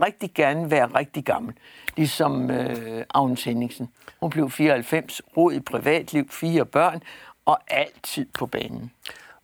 rigtig 0.01 0.31
gerne 0.35 0.71
være 0.71 0.85
rigtig 0.85 1.25
gammel. 1.25 1.53
Ligesom 1.95 2.51
øh, 2.51 3.05
Agnes 3.13 3.43
Henningsen. 3.43 3.89
Hun 4.19 4.29
blev 4.29 4.49
94, 4.49 5.21
rod 5.37 5.53
i 5.53 5.59
privatliv, 5.59 6.29
fire 6.29 6.65
børn, 6.65 7.03
og 7.45 7.59
altid 7.67 8.25
på 8.33 8.45
banen. 8.45 8.91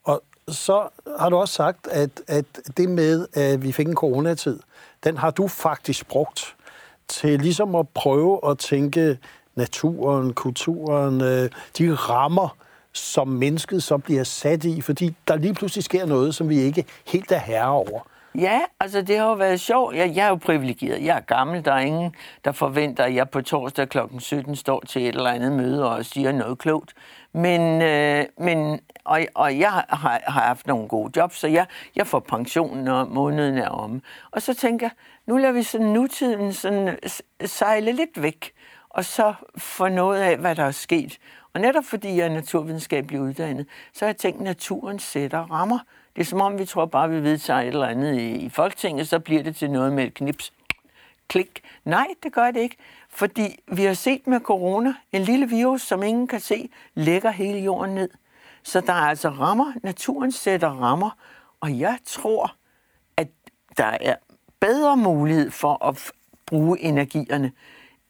Og 0.04 0.24
så 0.48 0.90
har 1.20 1.30
du 1.30 1.36
også 1.36 1.54
sagt, 1.54 1.88
at, 1.88 2.22
at 2.28 2.46
det 2.78 2.90
med, 2.90 3.28
at 3.34 3.64
vi 3.64 3.72
fik 3.72 3.88
en 3.88 3.96
coronatid, 3.96 4.60
den 5.04 5.18
har 5.18 5.32
du 5.32 5.48
faktisk 5.48 6.08
brugt 6.08 6.56
til 7.08 7.40
ligesom 7.40 7.76
at 7.76 7.90
prøve 7.90 8.50
at 8.50 8.58
tænke 8.58 9.20
naturen, 9.56 10.34
kulturen, 10.34 11.22
øh, 11.22 11.50
de 11.78 11.94
rammer, 11.94 12.58
som 12.94 13.28
mennesket 13.28 13.84
så 13.84 13.98
bliver 13.98 14.24
sat 14.24 14.64
i, 14.64 14.82
fordi 14.82 15.16
der 15.28 15.36
lige 15.36 15.54
pludselig 15.54 15.84
sker 15.84 16.06
noget, 16.06 16.36
som 16.36 16.50
vi 16.50 16.58
ikke 16.60 16.86
helt 17.06 17.32
er 17.32 17.40
herre 17.40 17.70
over. 17.70 18.00
Ja, 18.40 18.62
altså 18.80 19.02
det 19.02 19.18
har 19.18 19.26
jo 19.26 19.34
været 19.34 19.60
sjovt. 19.60 19.96
Jeg, 19.96 20.16
jeg 20.16 20.26
er 20.26 20.30
jo 20.30 20.36
privilegeret. 20.36 21.06
Jeg 21.06 21.18
er 21.18 21.22
gammel. 21.22 21.66
Der 21.66 21.72
er 21.72 21.80
ingen, 21.80 22.16
der 22.46 22.52
forventer, 22.52 23.04
at 23.04 23.16
jeg 23.16 23.30
på 23.30 23.42
torsdag 23.42 23.90
kl. 23.90 23.98
17 24.20 24.56
står 24.56 24.80
til 24.88 25.02
et 25.02 25.16
eller 25.16 25.30
andet 25.30 25.52
møde 25.52 25.90
og 25.90 26.06
siger 26.06 26.32
noget 26.32 26.58
klogt. 26.58 26.94
Men, 27.34 27.82
øh, 27.82 28.26
men 28.38 28.80
og, 29.06 29.22
og 29.36 29.60
jeg 29.60 29.72
har, 29.72 29.86
har 29.90 30.42
haft 30.42 30.68
nogle 30.68 30.88
gode 30.88 31.12
jobs, 31.16 31.40
så 31.40 31.48
jeg, 31.48 31.66
jeg 31.96 32.08
får 32.08 32.20
pension, 32.20 32.78
når 32.78 33.06
måneden 33.06 33.58
er 33.58 33.70
om. 33.70 34.02
Og 34.32 34.42
så 34.42 34.54
tænker 34.54 34.86
jeg, 34.86 34.92
nu 35.26 35.38
lader 35.38 35.54
vi 35.54 35.64
sådan 35.64 35.88
nutiden 35.88 36.54
sådan 36.54 36.98
sejle 37.46 37.92
lidt 37.92 38.22
væk, 38.22 38.52
og 38.96 39.06
så 39.06 39.34
få 39.58 39.88
noget 39.88 40.22
af, 40.22 40.38
hvad 40.38 40.56
der 40.56 40.64
er 40.64 40.72
sket. 40.72 41.18
Og 41.54 41.62
netop 41.62 41.86
fordi 41.86 42.18
jeg 42.18 42.26
er 42.26 42.30
naturvidenskabelig 42.30 43.22
uddannet, 43.22 43.68
så 43.94 44.06
har 44.06 44.10
jeg 44.10 44.18
tænkt, 44.18 44.38
at 44.38 44.44
naturen 44.44 45.00
sætter 45.00 45.40
rammer. 45.40 45.80
Det 46.16 46.22
er 46.22 46.26
som 46.26 46.42
om, 46.42 46.60
vi 46.60 46.66
tror 46.66 46.86
bare, 46.86 47.10
vi 47.10 47.24
vedtager 47.24 47.60
et 47.60 47.68
eller 47.68 47.88
andet 47.88 48.16
i, 48.16 48.36
i 48.36 48.50
Folketinget, 48.50 49.08
så 49.08 49.20
bliver 49.20 49.44
det 49.44 49.56
til 49.56 49.72
noget 49.72 49.94
med 49.94 50.04
et 50.04 50.14
knips. 50.14 50.54
Klik. 51.28 51.62
Nej, 51.86 52.08
det 52.24 52.34
gør 52.34 52.52
det 52.52 52.60
ikke. 52.60 52.78
Fordi 53.10 53.60
vi 53.68 53.84
har 53.84 53.94
set 53.94 54.28
med 54.28 54.40
corona, 54.40 54.94
en 55.12 55.22
lille 55.22 55.50
virus, 55.50 55.82
som 55.82 56.04
ingen 56.04 56.28
kan 56.28 56.40
se, 56.40 56.70
lægger 56.94 57.32
hele 57.32 57.60
jorden 57.60 57.96
ned. 57.96 58.10
Så 58.64 58.82
der 58.82 58.94
er 58.94 59.08
altså 59.08 59.30
rammer. 59.30 59.74
Naturen 59.84 60.32
sætter 60.32 60.70
rammer. 60.70 61.10
Og 61.60 61.80
jeg 61.80 61.98
tror, 62.06 62.56
at 63.18 63.28
der 63.78 63.98
er 64.02 64.16
bedre 64.60 64.98
mulighed 64.98 65.52
for 65.52 65.86
at 65.86 66.12
bruge 66.46 66.80
energierne 66.80 67.52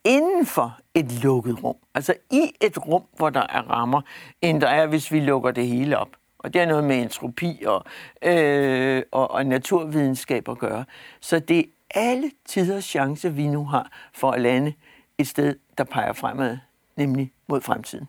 inden 0.06 0.46
for 0.46 0.80
et 0.94 1.24
lukket 1.24 1.64
rum. 1.64 1.76
Altså 1.96 2.14
i 2.32 2.52
et 2.62 2.88
rum, 2.88 3.04
hvor 3.18 3.30
der 3.30 3.48
er 3.50 3.62
rammer, 3.62 4.02
end 4.42 4.62
der 4.62 4.68
er, 4.68 4.88
hvis 4.88 5.12
vi 5.12 5.20
lukker 5.20 5.52
det 5.52 5.68
hele 5.68 5.98
op. 5.98 6.10
Og 6.38 6.54
det 6.54 6.62
er 6.62 6.66
noget 6.66 6.84
med 6.84 7.02
entropi 7.02 7.64
og, 7.68 7.86
øh, 8.22 9.04
og, 9.12 9.32
og 9.32 9.46
naturvidenskab 9.46 10.50
at 10.50 10.58
gøre. 10.58 10.86
Så 11.22 11.40
det 11.40 11.60
er 11.60 11.64
alle 11.90 12.32
tiders 12.46 12.86
chance, 12.86 13.34
vi 13.34 13.48
nu 13.48 13.66
har 13.66 13.92
for 14.14 14.32
at 14.32 14.42
lande 14.42 14.74
et 15.18 15.28
sted, 15.28 15.56
der 15.78 15.84
peger 15.84 16.14
fremad, 16.14 16.58
nemlig 16.96 17.32
mod 17.48 17.62
fremtiden. 17.62 18.08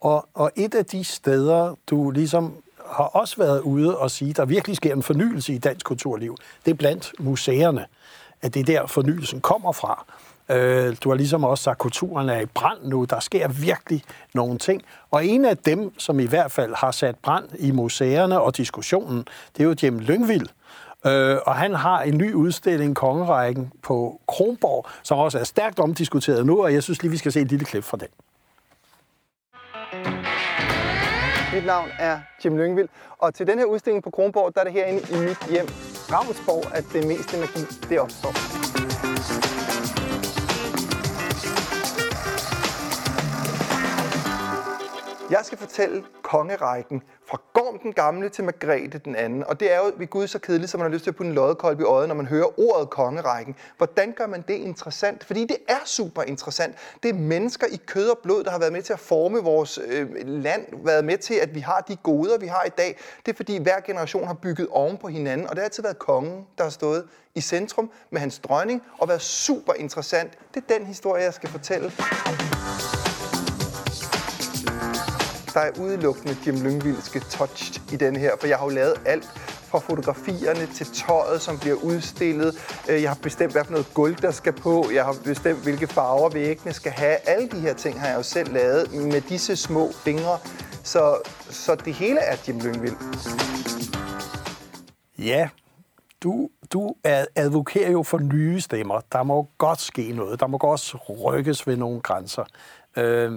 Og, 0.00 0.28
og 0.34 0.50
et 0.56 0.74
af 0.74 0.86
de 0.86 1.04
steder, 1.04 1.74
du 1.86 2.10
ligesom 2.10 2.54
har 2.86 3.04
også 3.04 3.36
været 3.36 3.60
ude 3.60 3.98
og 3.98 4.10
sige, 4.10 4.32
der 4.32 4.44
virkelig 4.44 4.76
sker 4.76 4.92
en 4.92 5.02
fornyelse 5.02 5.54
i 5.54 5.58
dansk 5.58 5.86
kulturliv, 5.86 6.36
det 6.64 6.70
er 6.70 6.74
blandt 6.74 7.12
museerne, 7.18 7.86
at 8.42 8.54
det 8.54 8.60
er 8.60 8.64
der 8.64 8.86
fornyelsen 8.86 9.40
kommer 9.40 9.72
fra. 9.72 10.06
Øh, 10.50 10.96
du 11.04 11.08
har 11.08 11.16
ligesom 11.16 11.44
også 11.44 11.64
sagt, 11.64 11.74
at 11.74 11.78
kulturen 11.78 12.28
er 12.28 12.40
i 12.40 12.46
brand 12.46 12.78
nu. 12.82 13.04
Der 13.04 13.20
sker 13.20 13.48
virkelig 13.48 14.02
nogle 14.34 14.58
ting. 14.58 14.82
Og 15.10 15.26
en 15.26 15.44
af 15.44 15.56
dem, 15.56 15.98
som 15.98 16.20
i 16.20 16.26
hvert 16.26 16.52
fald 16.52 16.74
har 16.74 16.90
sat 16.90 17.16
brand 17.22 17.44
i 17.58 17.70
museerne 17.70 18.40
og 18.40 18.56
diskussionen, 18.56 19.18
det 19.56 19.62
er 19.62 19.64
jo 19.64 19.74
Jim 19.82 19.98
Lyngvild. 19.98 20.48
Øh, 21.06 21.38
og 21.46 21.54
han 21.54 21.74
har 21.74 22.02
en 22.02 22.18
ny 22.18 22.34
udstilling, 22.34 22.96
Kongerækken, 22.96 23.72
på 23.82 24.20
Kronborg, 24.28 24.86
som 25.02 25.18
også 25.18 25.38
er 25.38 25.44
stærkt 25.44 25.78
omdiskuteret 25.78 26.46
nu, 26.46 26.62
og 26.62 26.74
jeg 26.74 26.82
synes 26.82 27.02
lige, 27.02 27.10
vi 27.10 27.16
skal 27.16 27.32
se 27.32 27.40
et 27.40 27.48
lille 27.48 27.64
klip 27.64 27.84
fra 27.84 27.96
den. 27.96 28.08
Mit 31.54 31.66
navn 31.66 31.88
er 31.98 32.18
Jim 32.44 32.56
Lyngvild, 32.56 32.88
og 33.18 33.34
til 33.34 33.46
den 33.46 33.58
her 33.58 33.64
udstilling 33.64 34.04
på 34.04 34.10
Kronborg, 34.10 34.54
der 34.54 34.60
er 34.60 34.64
det 34.64 34.72
herinde 34.72 35.00
i 35.00 35.28
mit 35.28 35.38
hjem, 35.50 35.68
Ravnsborg, 36.12 36.74
at 36.74 36.84
det 36.92 37.06
meste 37.06 37.36
magi, 37.38 37.60
det 37.88 38.00
opstår. 38.00 39.59
Jeg 45.30 45.40
skal 45.42 45.58
fortælle 45.58 46.04
kongerækken 46.22 47.02
fra 47.26 47.40
Gorm 47.52 47.78
den 47.78 47.92
gamle 47.92 48.28
til 48.28 48.44
Margrethe 48.44 48.98
den 48.98 49.16
anden. 49.16 49.44
Og 49.44 49.60
det 49.60 49.72
er 49.72 49.78
jo 49.78 49.92
ved 49.96 50.06
Gud 50.06 50.26
så 50.26 50.38
kedeligt, 50.38 50.70
som 50.70 50.80
man 50.80 50.90
har 50.90 50.92
lyst 50.92 51.04
til 51.04 51.10
at 51.10 51.16
putte 51.16 51.28
en 51.28 51.34
loddekolb 51.34 51.80
i 51.80 51.82
øjet, 51.82 52.08
når 52.08 52.14
man 52.14 52.26
hører 52.26 52.60
ordet 52.60 52.90
kongerækken. 52.90 53.56
Hvordan 53.76 54.12
gør 54.12 54.26
man 54.26 54.44
det 54.48 54.54
interessant? 54.54 55.24
Fordi 55.24 55.44
det 55.44 55.56
er 55.68 55.78
super 55.84 56.22
interessant. 56.22 56.76
Det 57.02 57.08
er 57.08 57.14
mennesker 57.14 57.66
i 57.66 57.80
kød 57.86 58.08
og 58.08 58.18
blod, 58.22 58.44
der 58.44 58.50
har 58.50 58.58
været 58.58 58.72
med 58.72 58.82
til 58.82 58.92
at 58.92 58.98
forme 58.98 59.38
vores 59.38 59.78
øh, 59.86 60.08
land, 60.24 60.66
været 60.84 61.04
med 61.04 61.18
til, 61.18 61.34
at 61.34 61.54
vi 61.54 61.60
har 61.60 61.80
de 61.80 61.96
goder, 61.96 62.38
vi 62.38 62.46
har 62.46 62.64
i 62.66 62.70
dag. 62.78 62.98
Det 63.26 63.32
er 63.32 63.36
fordi 63.36 63.56
hver 63.58 63.80
generation 63.80 64.26
har 64.26 64.34
bygget 64.34 64.68
oven 64.70 64.96
på 64.96 65.08
hinanden, 65.08 65.46
og 65.46 65.50
det 65.50 65.58
har 65.58 65.64
altid 65.64 65.82
været 65.82 65.98
kongen, 65.98 66.46
der 66.58 66.64
har 66.64 66.70
stået 66.70 67.08
i 67.34 67.40
centrum 67.40 67.90
med 68.10 68.20
hans 68.20 68.38
dronning 68.38 68.82
og 68.98 69.08
været 69.08 69.22
super 69.22 69.72
interessant. 69.72 70.38
Det 70.54 70.64
er 70.68 70.78
den 70.78 70.86
historie, 70.86 71.24
jeg 71.24 71.34
skal 71.34 71.48
fortælle 71.48 71.92
der 75.60 75.66
er 75.66 75.80
udelukkende 75.80 76.36
Jim 76.46 76.54
Lyngvildske 76.54 77.20
touched 77.20 77.92
i 77.92 77.96
den 77.96 78.16
her, 78.16 78.32
for 78.40 78.46
jeg 78.46 78.58
har 78.58 78.64
jo 78.64 78.70
lavet 78.70 78.94
alt 79.06 79.24
fra 79.70 79.78
fotografierne 79.78 80.66
til 80.66 80.86
tøjet, 80.86 81.40
som 81.40 81.58
bliver 81.58 81.76
udstillet. 81.76 82.54
Øh, 82.88 83.02
jeg 83.02 83.10
har 83.10 83.18
bestemt, 83.22 83.52
hvad 83.52 83.64
for 83.64 83.72
noget 83.72 83.94
guld, 83.94 84.16
der 84.16 84.30
skal 84.30 84.52
på. 84.52 84.90
Jeg 84.94 85.04
har 85.04 85.16
bestemt, 85.24 85.62
hvilke 85.62 85.86
farver 85.86 86.30
væggene 86.30 86.72
skal 86.72 86.92
have. 86.92 87.16
Alle 87.28 87.48
de 87.48 87.60
her 87.60 87.74
ting 87.74 88.00
har 88.00 88.08
jeg 88.08 88.16
jo 88.16 88.22
selv 88.22 88.52
lavet 88.52 88.92
med 88.94 89.20
disse 89.20 89.56
små 89.56 89.92
fingre. 89.92 90.38
Så, 90.84 91.16
så 91.50 91.74
det 91.74 91.94
hele 91.94 92.20
er 92.20 92.36
Jim 92.48 92.58
Lyngvild. 92.58 92.96
Ja, 95.18 95.48
du, 96.22 96.48
du 96.72 96.94
advokerer 97.36 97.90
jo 97.90 98.02
for 98.02 98.18
nye 98.18 98.60
stemmer. 98.60 99.00
Der 99.12 99.22
må 99.22 99.48
godt 99.58 99.80
ske 99.80 100.12
noget. 100.12 100.40
Der 100.40 100.46
må 100.46 100.58
godt 100.58 100.94
rykkes 101.24 101.66
ved 101.66 101.76
nogle 101.76 102.00
grænser. 102.00 102.44
Øh, 102.96 103.32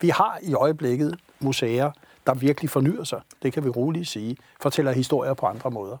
vi 0.00 0.08
har 0.08 0.38
i 0.42 0.54
øjeblikket 0.54 1.18
museer, 1.40 1.90
der 2.26 2.34
virkelig 2.34 2.70
fornyer 2.70 3.04
sig. 3.04 3.20
Det 3.42 3.52
kan 3.52 3.64
vi 3.64 3.68
roligt 3.68 4.08
sige. 4.08 4.36
Fortæller 4.60 4.92
historier 4.92 5.34
på 5.34 5.46
andre 5.46 5.70
måder. 5.70 5.96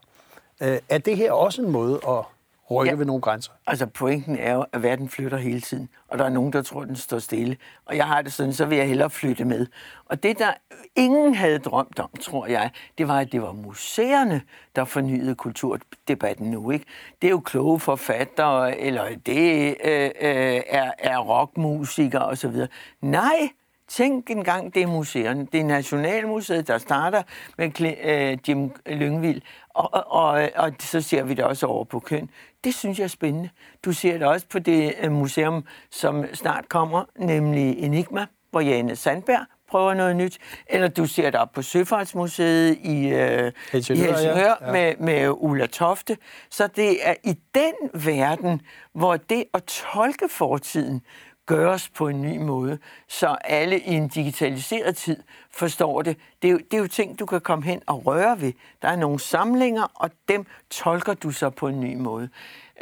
Øh, 0.62 0.78
er 0.88 0.98
det 0.98 1.16
her 1.16 1.32
også 1.32 1.62
en 1.62 1.70
måde 1.70 2.00
at 2.08 2.24
rykke 2.70 2.90
ja. 2.90 2.96
ved 2.96 3.06
nogle 3.06 3.22
grænser? 3.22 3.52
Altså 3.66 3.86
pointen 3.86 4.36
er 4.36 4.54
jo, 4.54 4.64
at 4.72 4.82
verden 4.82 5.08
flytter 5.08 5.38
hele 5.38 5.60
tiden, 5.60 5.88
og 6.08 6.18
der 6.18 6.24
er 6.24 6.28
nogen, 6.28 6.52
der 6.52 6.62
tror, 6.62 6.84
den 6.84 6.96
står 6.96 7.18
stille. 7.18 7.56
Og 7.84 7.96
jeg 7.96 8.06
har 8.06 8.22
det 8.22 8.32
sådan, 8.32 8.52
så 8.52 8.66
vil 8.66 8.78
jeg 8.78 8.88
hellere 8.88 9.10
flytte 9.10 9.44
med. 9.44 9.66
Og 10.04 10.22
det, 10.22 10.38
der 10.38 10.52
ingen 10.96 11.34
havde 11.34 11.58
drømt 11.58 11.98
om, 11.98 12.10
tror 12.20 12.46
jeg, 12.46 12.70
det 12.98 13.08
var, 13.08 13.18
at 13.18 13.32
det 13.32 13.42
var 13.42 13.52
museerne, 13.52 14.42
der 14.76 14.84
fornyede 14.84 15.34
kulturdebatten 15.34 16.50
nu. 16.50 16.70
Ikke? 16.70 16.84
Det 17.22 17.28
er 17.28 17.30
jo 17.30 17.40
kloge 17.40 17.80
forfattere, 17.80 18.78
eller 18.78 19.04
det 19.26 19.76
øh, 19.84 20.04
øh, 20.04 20.62
er, 20.66 20.92
er 20.98 21.18
rockmusikere 21.18 22.24
osv. 22.24 22.56
Nej, 23.00 23.50
Tænk 23.96 24.30
engang, 24.30 24.74
det 24.74 24.88
museerne. 24.88 25.46
Det 25.52 25.60
er 25.60 25.64
Nationalmuseet, 25.64 26.68
der 26.68 26.78
starter 26.78 27.22
med 27.58 27.80
øh, 28.04 28.38
Jim 28.48 28.70
Lyngvild, 28.86 29.42
og, 29.68 29.94
og, 29.94 30.04
og, 30.12 30.50
og 30.56 30.72
så 30.80 31.00
ser 31.00 31.22
vi 31.22 31.34
det 31.34 31.44
også 31.44 31.66
over 31.66 31.84
på 31.84 32.00
køn. 32.00 32.30
Det 32.64 32.74
synes 32.74 32.98
jeg 32.98 33.04
er 33.04 33.08
spændende. 33.08 33.48
Du 33.84 33.92
ser 33.92 34.18
det 34.18 34.26
også 34.26 34.46
på 34.50 34.58
det 34.58 34.94
øh, 35.00 35.12
museum, 35.12 35.64
som 35.90 36.24
snart 36.34 36.68
kommer, 36.68 37.04
nemlig 37.18 37.78
Enigma, 37.78 38.26
hvor 38.50 38.60
Jane 38.60 38.96
Sandberg 38.96 39.46
prøver 39.70 39.94
noget 39.94 40.16
nyt. 40.16 40.38
Eller 40.66 40.88
du 40.88 41.06
ser 41.06 41.30
det 41.30 41.40
op 41.40 41.52
på 41.52 41.62
Søfartsmuseet 41.62 42.78
i, 42.82 43.08
øh, 43.08 43.52
Helsingør, 43.72 44.04
i 44.04 44.06
Helsingør 44.06 44.54
ja. 44.60 44.72
med, 44.72 44.94
med 44.98 45.28
Ulla 45.30 45.66
Tofte. 45.66 46.16
Så 46.50 46.66
det 46.66 47.08
er 47.08 47.14
i 47.24 47.34
den 47.54 48.04
verden, 48.04 48.60
hvor 48.92 49.16
det 49.16 49.44
at 49.54 49.64
tolke 49.64 50.28
fortiden 50.28 51.02
gøres 51.46 51.88
på 51.88 52.08
en 52.08 52.22
ny 52.22 52.36
måde, 52.36 52.78
så 53.08 53.26
alle 53.44 53.80
i 53.80 53.92
en 53.94 54.08
digitaliseret 54.08 54.96
tid 54.96 55.22
forstår 55.50 56.02
det. 56.02 56.16
Det 56.42 56.48
er, 56.48 56.52
jo, 56.52 56.58
det 56.58 56.74
er 56.74 56.78
jo 56.78 56.88
ting, 56.88 57.18
du 57.18 57.26
kan 57.26 57.40
komme 57.40 57.64
hen 57.64 57.82
og 57.86 58.06
røre 58.06 58.40
ved. 58.40 58.52
Der 58.82 58.88
er 58.88 58.96
nogle 58.96 59.20
samlinger, 59.20 59.86
og 59.94 60.10
dem 60.28 60.46
tolker 60.70 61.14
du 61.14 61.30
så 61.30 61.50
på 61.50 61.68
en 61.68 61.80
ny 61.80 61.96
måde. 61.96 62.28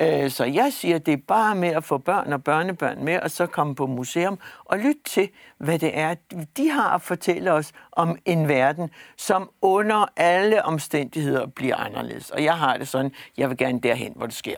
Øh, 0.00 0.30
så 0.30 0.44
jeg 0.44 0.72
siger, 0.72 0.98
det 0.98 1.12
er 1.12 1.22
bare 1.28 1.54
med 1.54 1.68
at 1.68 1.84
få 1.84 1.98
børn 1.98 2.32
og 2.32 2.44
børnebørn 2.44 3.04
med, 3.04 3.20
og 3.20 3.30
så 3.30 3.46
komme 3.46 3.74
på 3.74 3.86
museum 3.86 4.38
og 4.64 4.78
lytte 4.78 5.00
til, 5.04 5.28
hvad 5.58 5.78
det 5.78 5.98
er, 5.98 6.14
de 6.56 6.70
har 6.70 6.94
at 6.94 7.02
fortælle 7.02 7.52
os 7.52 7.72
om 7.92 8.18
en 8.24 8.48
verden, 8.48 8.90
som 9.16 9.50
under 9.62 10.06
alle 10.16 10.64
omstændigheder 10.64 11.46
bliver 11.46 11.76
anderledes. 11.76 12.30
Og 12.30 12.44
jeg 12.44 12.58
har 12.58 12.76
det 12.76 12.88
sådan, 12.88 13.12
jeg 13.36 13.48
vil 13.48 13.56
gerne 13.56 13.80
derhen, 13.80 14.12
hvor 14.16 14.26
det 14.26 14.34
sker. 14.34 14.56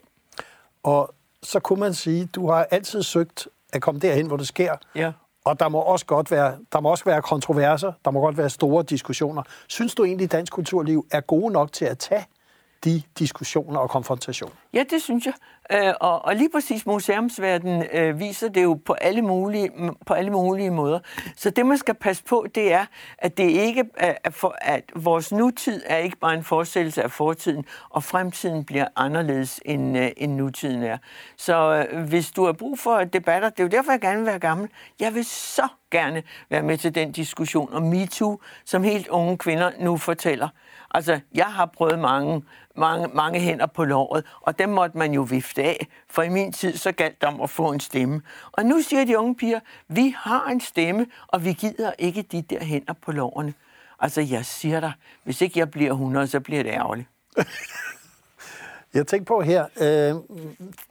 Og 0.82 1.14
så 1.42 1.60
kunne 1.60 1.80
man 1.80 1.94
sige, 1.94 2.26
du 2.26 2.50
har 2.50 2.66
altid 2.70 3.02
søgt 3.02 3.48
at 3.74 3.82
komme 3.82 4.00
derhen, 4.00 4.26
hvor 4.26 4.36
det 4.36 4.48
sker. 4.48 4.76
Ja. 4.94 5.12
Og 5.44 5.60
der 5.60 5.68
må 5.68 5.78
også 5.78 6.06
godt 6.06 6.30
være, 6.30 6.56
der 6.72 6.80
må 6.80 6.88
også 6.90 7.04
være 7.04 7.22
kontroverser, 7.22 7.92
der 8.04 8.10
må 8.10 8.20
godt 8.20 8.38
være 8.38 8.50
store 8.50 8.82
diskussioner. 8.82 9.42
Synes 9.68 9.94
du 9.94 10.04
egentlig, 10.04 10.24
at 10.24 10.32
dansk 10.32 10.52
kulturliv 10.52 11.06
er 11.10 11.20
gode 11.20 11.52
nok 11.52 11.72
til 11.72 11.84
at 11.84 11.98
tage 11.98 12.24
de 12.84 13.02
diskussioner 13.18 13.78
og 13.78 13.90
konfrontationer? 13.90 14.54
Ja, 14.72 14.84
det 14.90 15.02
synes 15.02 15.26
jeg. 15.26 15.34
Øh, 15.72 15.94
og, 16.00 16.24
og 16.24 16.36
lige 16.36 16.50
præcis 16.50 16.86
museumsverdenen 16.86 17.84
øh, 17.92 18.20
viser 18.20 18.48
det 18.48 18.62
jo 18.62 18.74
på 18.74 18.92
alle, 18.92 19.22
mulige, 19.22 19.70
på 20.06 20.14
alle 20.14 20.30
mulige 20.30 20.70
måder. 20.70 20.98
Så 21.36 21.50
det, 21.50 21.66
man 21.66 21.78
skal 21.78 21.94
passe 21.94 22.24
på, 22.24 22.46
det 22.54 22.72
er, 22.72 22.86
at 23.18 23.36
det 23.36 23.50
ikke 23.50 23.84
er, 23.96 24.30
for, 24.30 24.56
at 24.60 24.84
vores 24.96 25.32
nutid 25.32 25.82
er 25.86 25.96
ikke 25.96 26.16
bare 26.16 26.34
en 26.34 26.44
forestillelse 26.44 27.02
af 27.02 27.10
fortiden, 27.10 27.64
og 27.90 28.04
fremtiden 28.04 28.64
bliver 28.64 28.86
anderledes, 28.96 29.60
end, 29.64 29.98
øh, 29.98 30.10
end 30.16 30.34
nutiden 30.34 30.82
er. 30.82 30.98
Så 31.36 31.86
øh, 31.90 32.08
hvis 32.08 32.30
du 32.30 32.44
har 32.44 32.52
brug 32.52 32.78
for 32.78 33.04
debatter, 33.04 33.48
det 33.50 33.60
er 33.60 33.64
jo 33.64 33.70
derfor, 33.70 33.92
jeg 33.92 34.00
gerne 34.00 34.18
vil 34.18 34.26
være 34.26 34.38
gammel. 34.38 34.68
Jeg 35.00 35.14
vil 35.14 35.24
så 35.24 35.68
gerne 35.94 36.22
være 36.50 36.62
med 36.62 36.78
til 36.78 36.94
den 36.94 37.12
diskussion 37.12 37.72
om 37.72 37.82
MeToo, 37.82 38.40
som 38.64 38.82
helt 38.82 39.08
unge 39.08 39.38
kvinder 39.38 39.70
nu 39.80 39.96
fortæller. 39.96 40.48
Altså, 40.90 41.20
jeg 41.34 41.46
har 41.46 41.66
prøvet 41.66 41.98
mange, 41.98 42.42
mange, 42.76 43.08
mange 43.14 43.40
hænder 43.40 43.66
på 43.66 43.84
låret, 43.84 44.24
og 44.40 44.58
dem 44.58 44.68
måtte 44.68 44.98
man 44.98 45.12
jo 45.12 45.22
vifte 45.22 45.62
af, 45.62 45.86
for 46.10 46.22
i 46.22 46.28
min 46.28 46.52
tid 46.52 46.76
så 46.76 46.92
galt 46.92 47.20
det 47.20 47.28
om 47.28 47.40
at 47.40 47.50
få 47.50 47.72
en 47.72 47.80
stemme. 47.80 48.22
Og 48.52 48.64
nu 48.64 48.80
siger 48.80 49.04
de 49.04 49.18
unge 49.18 49.34
piger, 49.34 49.60
vi 49.88 50.14
har 50.18 50.46
en 50.46 50.60
stemme, 50.60 51.06
og 51.28 51.44
vi 51.44 51.52
gider 51.52 51.92
ikke 51.98 52.22
de 52.22 52.42
der 52.42 52.64
hænder 52.64 52.92
på 52.92 53.12
lårene. 53.12 53.54
Altså, 54.00 54.20
jeg 54.20 54.44
siger 54.44 54.80
dig, 54.80 54.92
hvis 55.24 55.40
ikke 55.40 55.58
jeg 55.58 55.70
bliver 55.70 55.90
100, 55.90 56.26
så 56.26 56.40
bliver 56.40 56.62
det 56.62 56.70
ærgerligt. 56.70 57.08
jeg 58.94 59.06
tænker 59.06 59.24
på 59.24 59.40
her, 59.40 59.66
øh, 59.80 60.14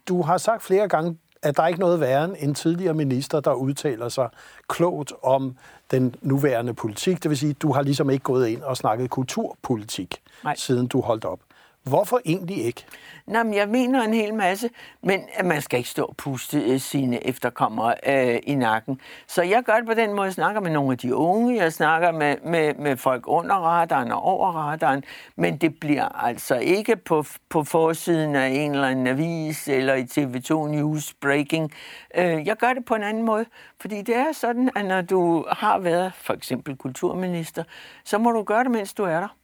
du 0.08 0.22
har 0.22 0.38
sagt 0.38 0.64
flere 0.64 0.88
gange, 0.88 1.18
at 1.44 1.58
der 1.58 1.64
er 1.64 1.68
ikke 1.68 1.80
noget 1.80 2.00
værre 2.00 2.24
end 2.24 2.36
en 2.40 2.54
tidligere 2.54 2.94
minister, 2.94 3.40
der 3.40 3.54
udtaler 3.54 4.10
sig 4.10 4.30
klogt 4.68 5.14
om 5.24 5.56
den 5.92 6.16
nuværende 6.22 6.74
politik. 6.74 7.24
Det 7.24 7.30
vil 7.30 7.38
sige, 7.38 7.54
du 7.54 7.72
har 7.72 7.82
ligesom 7.82 8.10
ikke 8.10 8.24
gået 8.24 8.48
ind 8.48 8.62
og 8.62 8.78
snakket 8.78 9.10
kulturpolitik, 9.10 10.22
Nej. 10.44 10.56
siden 10.56 10.88
du 10.88 11.02
holdt 11.02 11.26
op. 11.26 11.40
Hvorfor 11.84 12.22
egentlig 12.26 12.58
ikke? 12.66 12.86
Nå, 13.28 13.44
men 13.44 13.54
jeg 13.54 13.70
mener 13.70 14.04
en 14.04 14.14
hel 14.14 14.34
masse, 14.34 14.70
men 15.02 15.22
man 15.44 15.62
skal 15.62 15.78
ikke 15.78 15.90
stå 15.90 16.06
og 16.06 16.18
puste 16.18 16.60
øh, 16.60 16.80
sine 16.80 17.28
efterkommere 17.28 17.96
øh, 18.08 18.40
i 18.44 18.56
nakken. 18.56 19.02
Så 19.28 19.44
jeg 19.44 19.64
gør 19.64 19.76
det 19.76 19.86
på 19.86 19.94
den 19.94 20.14
måde, 20.14 20.26
jeg 20.26 20.34
snakker 20.34 20.62
med 20.62 20.72
nogle 20.72 20.92
af 20.92 20.98
de 20.98 21.16
unge, 21.16 21.56
jeg 21.58 21.74
snakker 21.74 22.12
med, 22.12 22.36
med, 22.46 22.74
med 22.74 22.98
folk 22.98 23.24
under 23.28 23.56
radaren 23.56 24.12
og 24.12 24.24
over 24.24 24.52
radaren, 24.52 25.04
men 25.36 25.58
det 25.58 25.80
bliver 25.80 26.26
altså 26.26 26.56
ikke 26.56 26.96
på, 26.96 27.26
på 27.50 27.64
forsiden 27.64 28.36
af 28.36 28.48
en 28.48 28.72
eller 28.72 28.88
anden 28.88 29.08
avis 29.08 29.68
eller 29.68 29.94
i 29.94 30.04
TV2 30.04 30.68
News 30.68 31.14
Breaking. 31.14 31.72
Øh, 32.16 32.48
jeg 32.48 32.58
gør 32.58 32.74
det 32.74 32.86
på 32.86 32.96
en 32.96 33.04
anden 33.04 33.24
måde, 33.24 33.46
fordi 33.82 34.02
det 34.02 34.16
er 34.16 34.32
sådan, 34.32 34.70
at 34.76 34.86
når 34.86 35.02
du 35.02 35.46
har 35.52 35.80
været 35.80 36.14
for 36.16 36.34
eksempel 36.34 36.76
kulturminister, 36.76 37.64
så 38.04 38.18
må 38.18 38.32
du 38.32 38.44
gøre 38.44 38.64
det, 38.64 38.72
mens 38.72 38.94
du 38.94 39.04
er 39.04 39.20
der. 39.20 39.43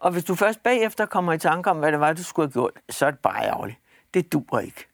Og 0.00 0.12
hvis 0.12 0.24
du 0.24 0.34
først 0.34 0.62
bagefter 0.62 1.06
kommer 1.06 1.32
i 1.32 1.38
tanke 1.38 1.70
om, 1.70 1.78
hvad 1.78 1.92
det 1.92 2.00
var, 2.00 2.12
du 2.12 2.24
skulle 2.24 2.46
have 2.46 2.52
gjort, 2.52 2.72
så 2.90 3.06
er 3.06 3.10
det 3.10 3.20
bare 3.20 3.44
ærgerligt. 3.44 3.78
Det 4.14 4.32
duer 4.32 4.60
ikke. 4.60 4.86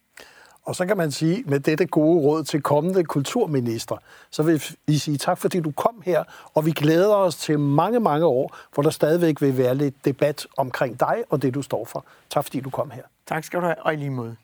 Og 0.64 0.76
så 0.76 0.86
kan 0.86 0.96
man 0.96 1.10
sige, 1.10 1.42
med 1.46 1.60
dette 1.60 1.86
gode 1.86 2.20
råd 2.20 2.44
til 2.44 2.62
kommende 2.62 3.04
kulturminister, 3.04 3.96
så 4.30 4.42
vil 4.42 4.62
vi 4.86 4.98
sige 4.98 5.18
tak, 5.18 5.38
fordi 5.38 5.60
du 5.60 5.70
kom 5.70 6.02
her, 6.04 6.24
og 6.54 6.66
vi 6.66 6.70
glæder 6.70 7.14
os 7.14 7.36
til 7.36 7.58
mange, 7.58 8.00
mange 8.00 8.26
år, 8.26 8.56
hvor 8.74 8.82
der 8.82 8.90
stadigvæk 8.90 9.40
vil 9.40 9.58
være 9.58 9.74
lidt 9.74 10.04
debat 10.04 10.46
omkring 10.56 11.00
dig 11.00 11.24
og 11.30 11.42
det, 11.42 11.54
du 11.54 11.62
står 11.62 11.84
for. 11.84 12.04
Tak, 12.30 12.44
fordi 12.44 12.60
du 12.60 12.70
kom 12.70 12.90
her. 12.90 13.02
Tak 13.26 13.44
skal 13.44 13.60
du 13.60 13.64
have, 13.64 13.82
og 13.82 13.92
i 13.92 13.96
lige 13.96 14.10
måde. 14.10 14.36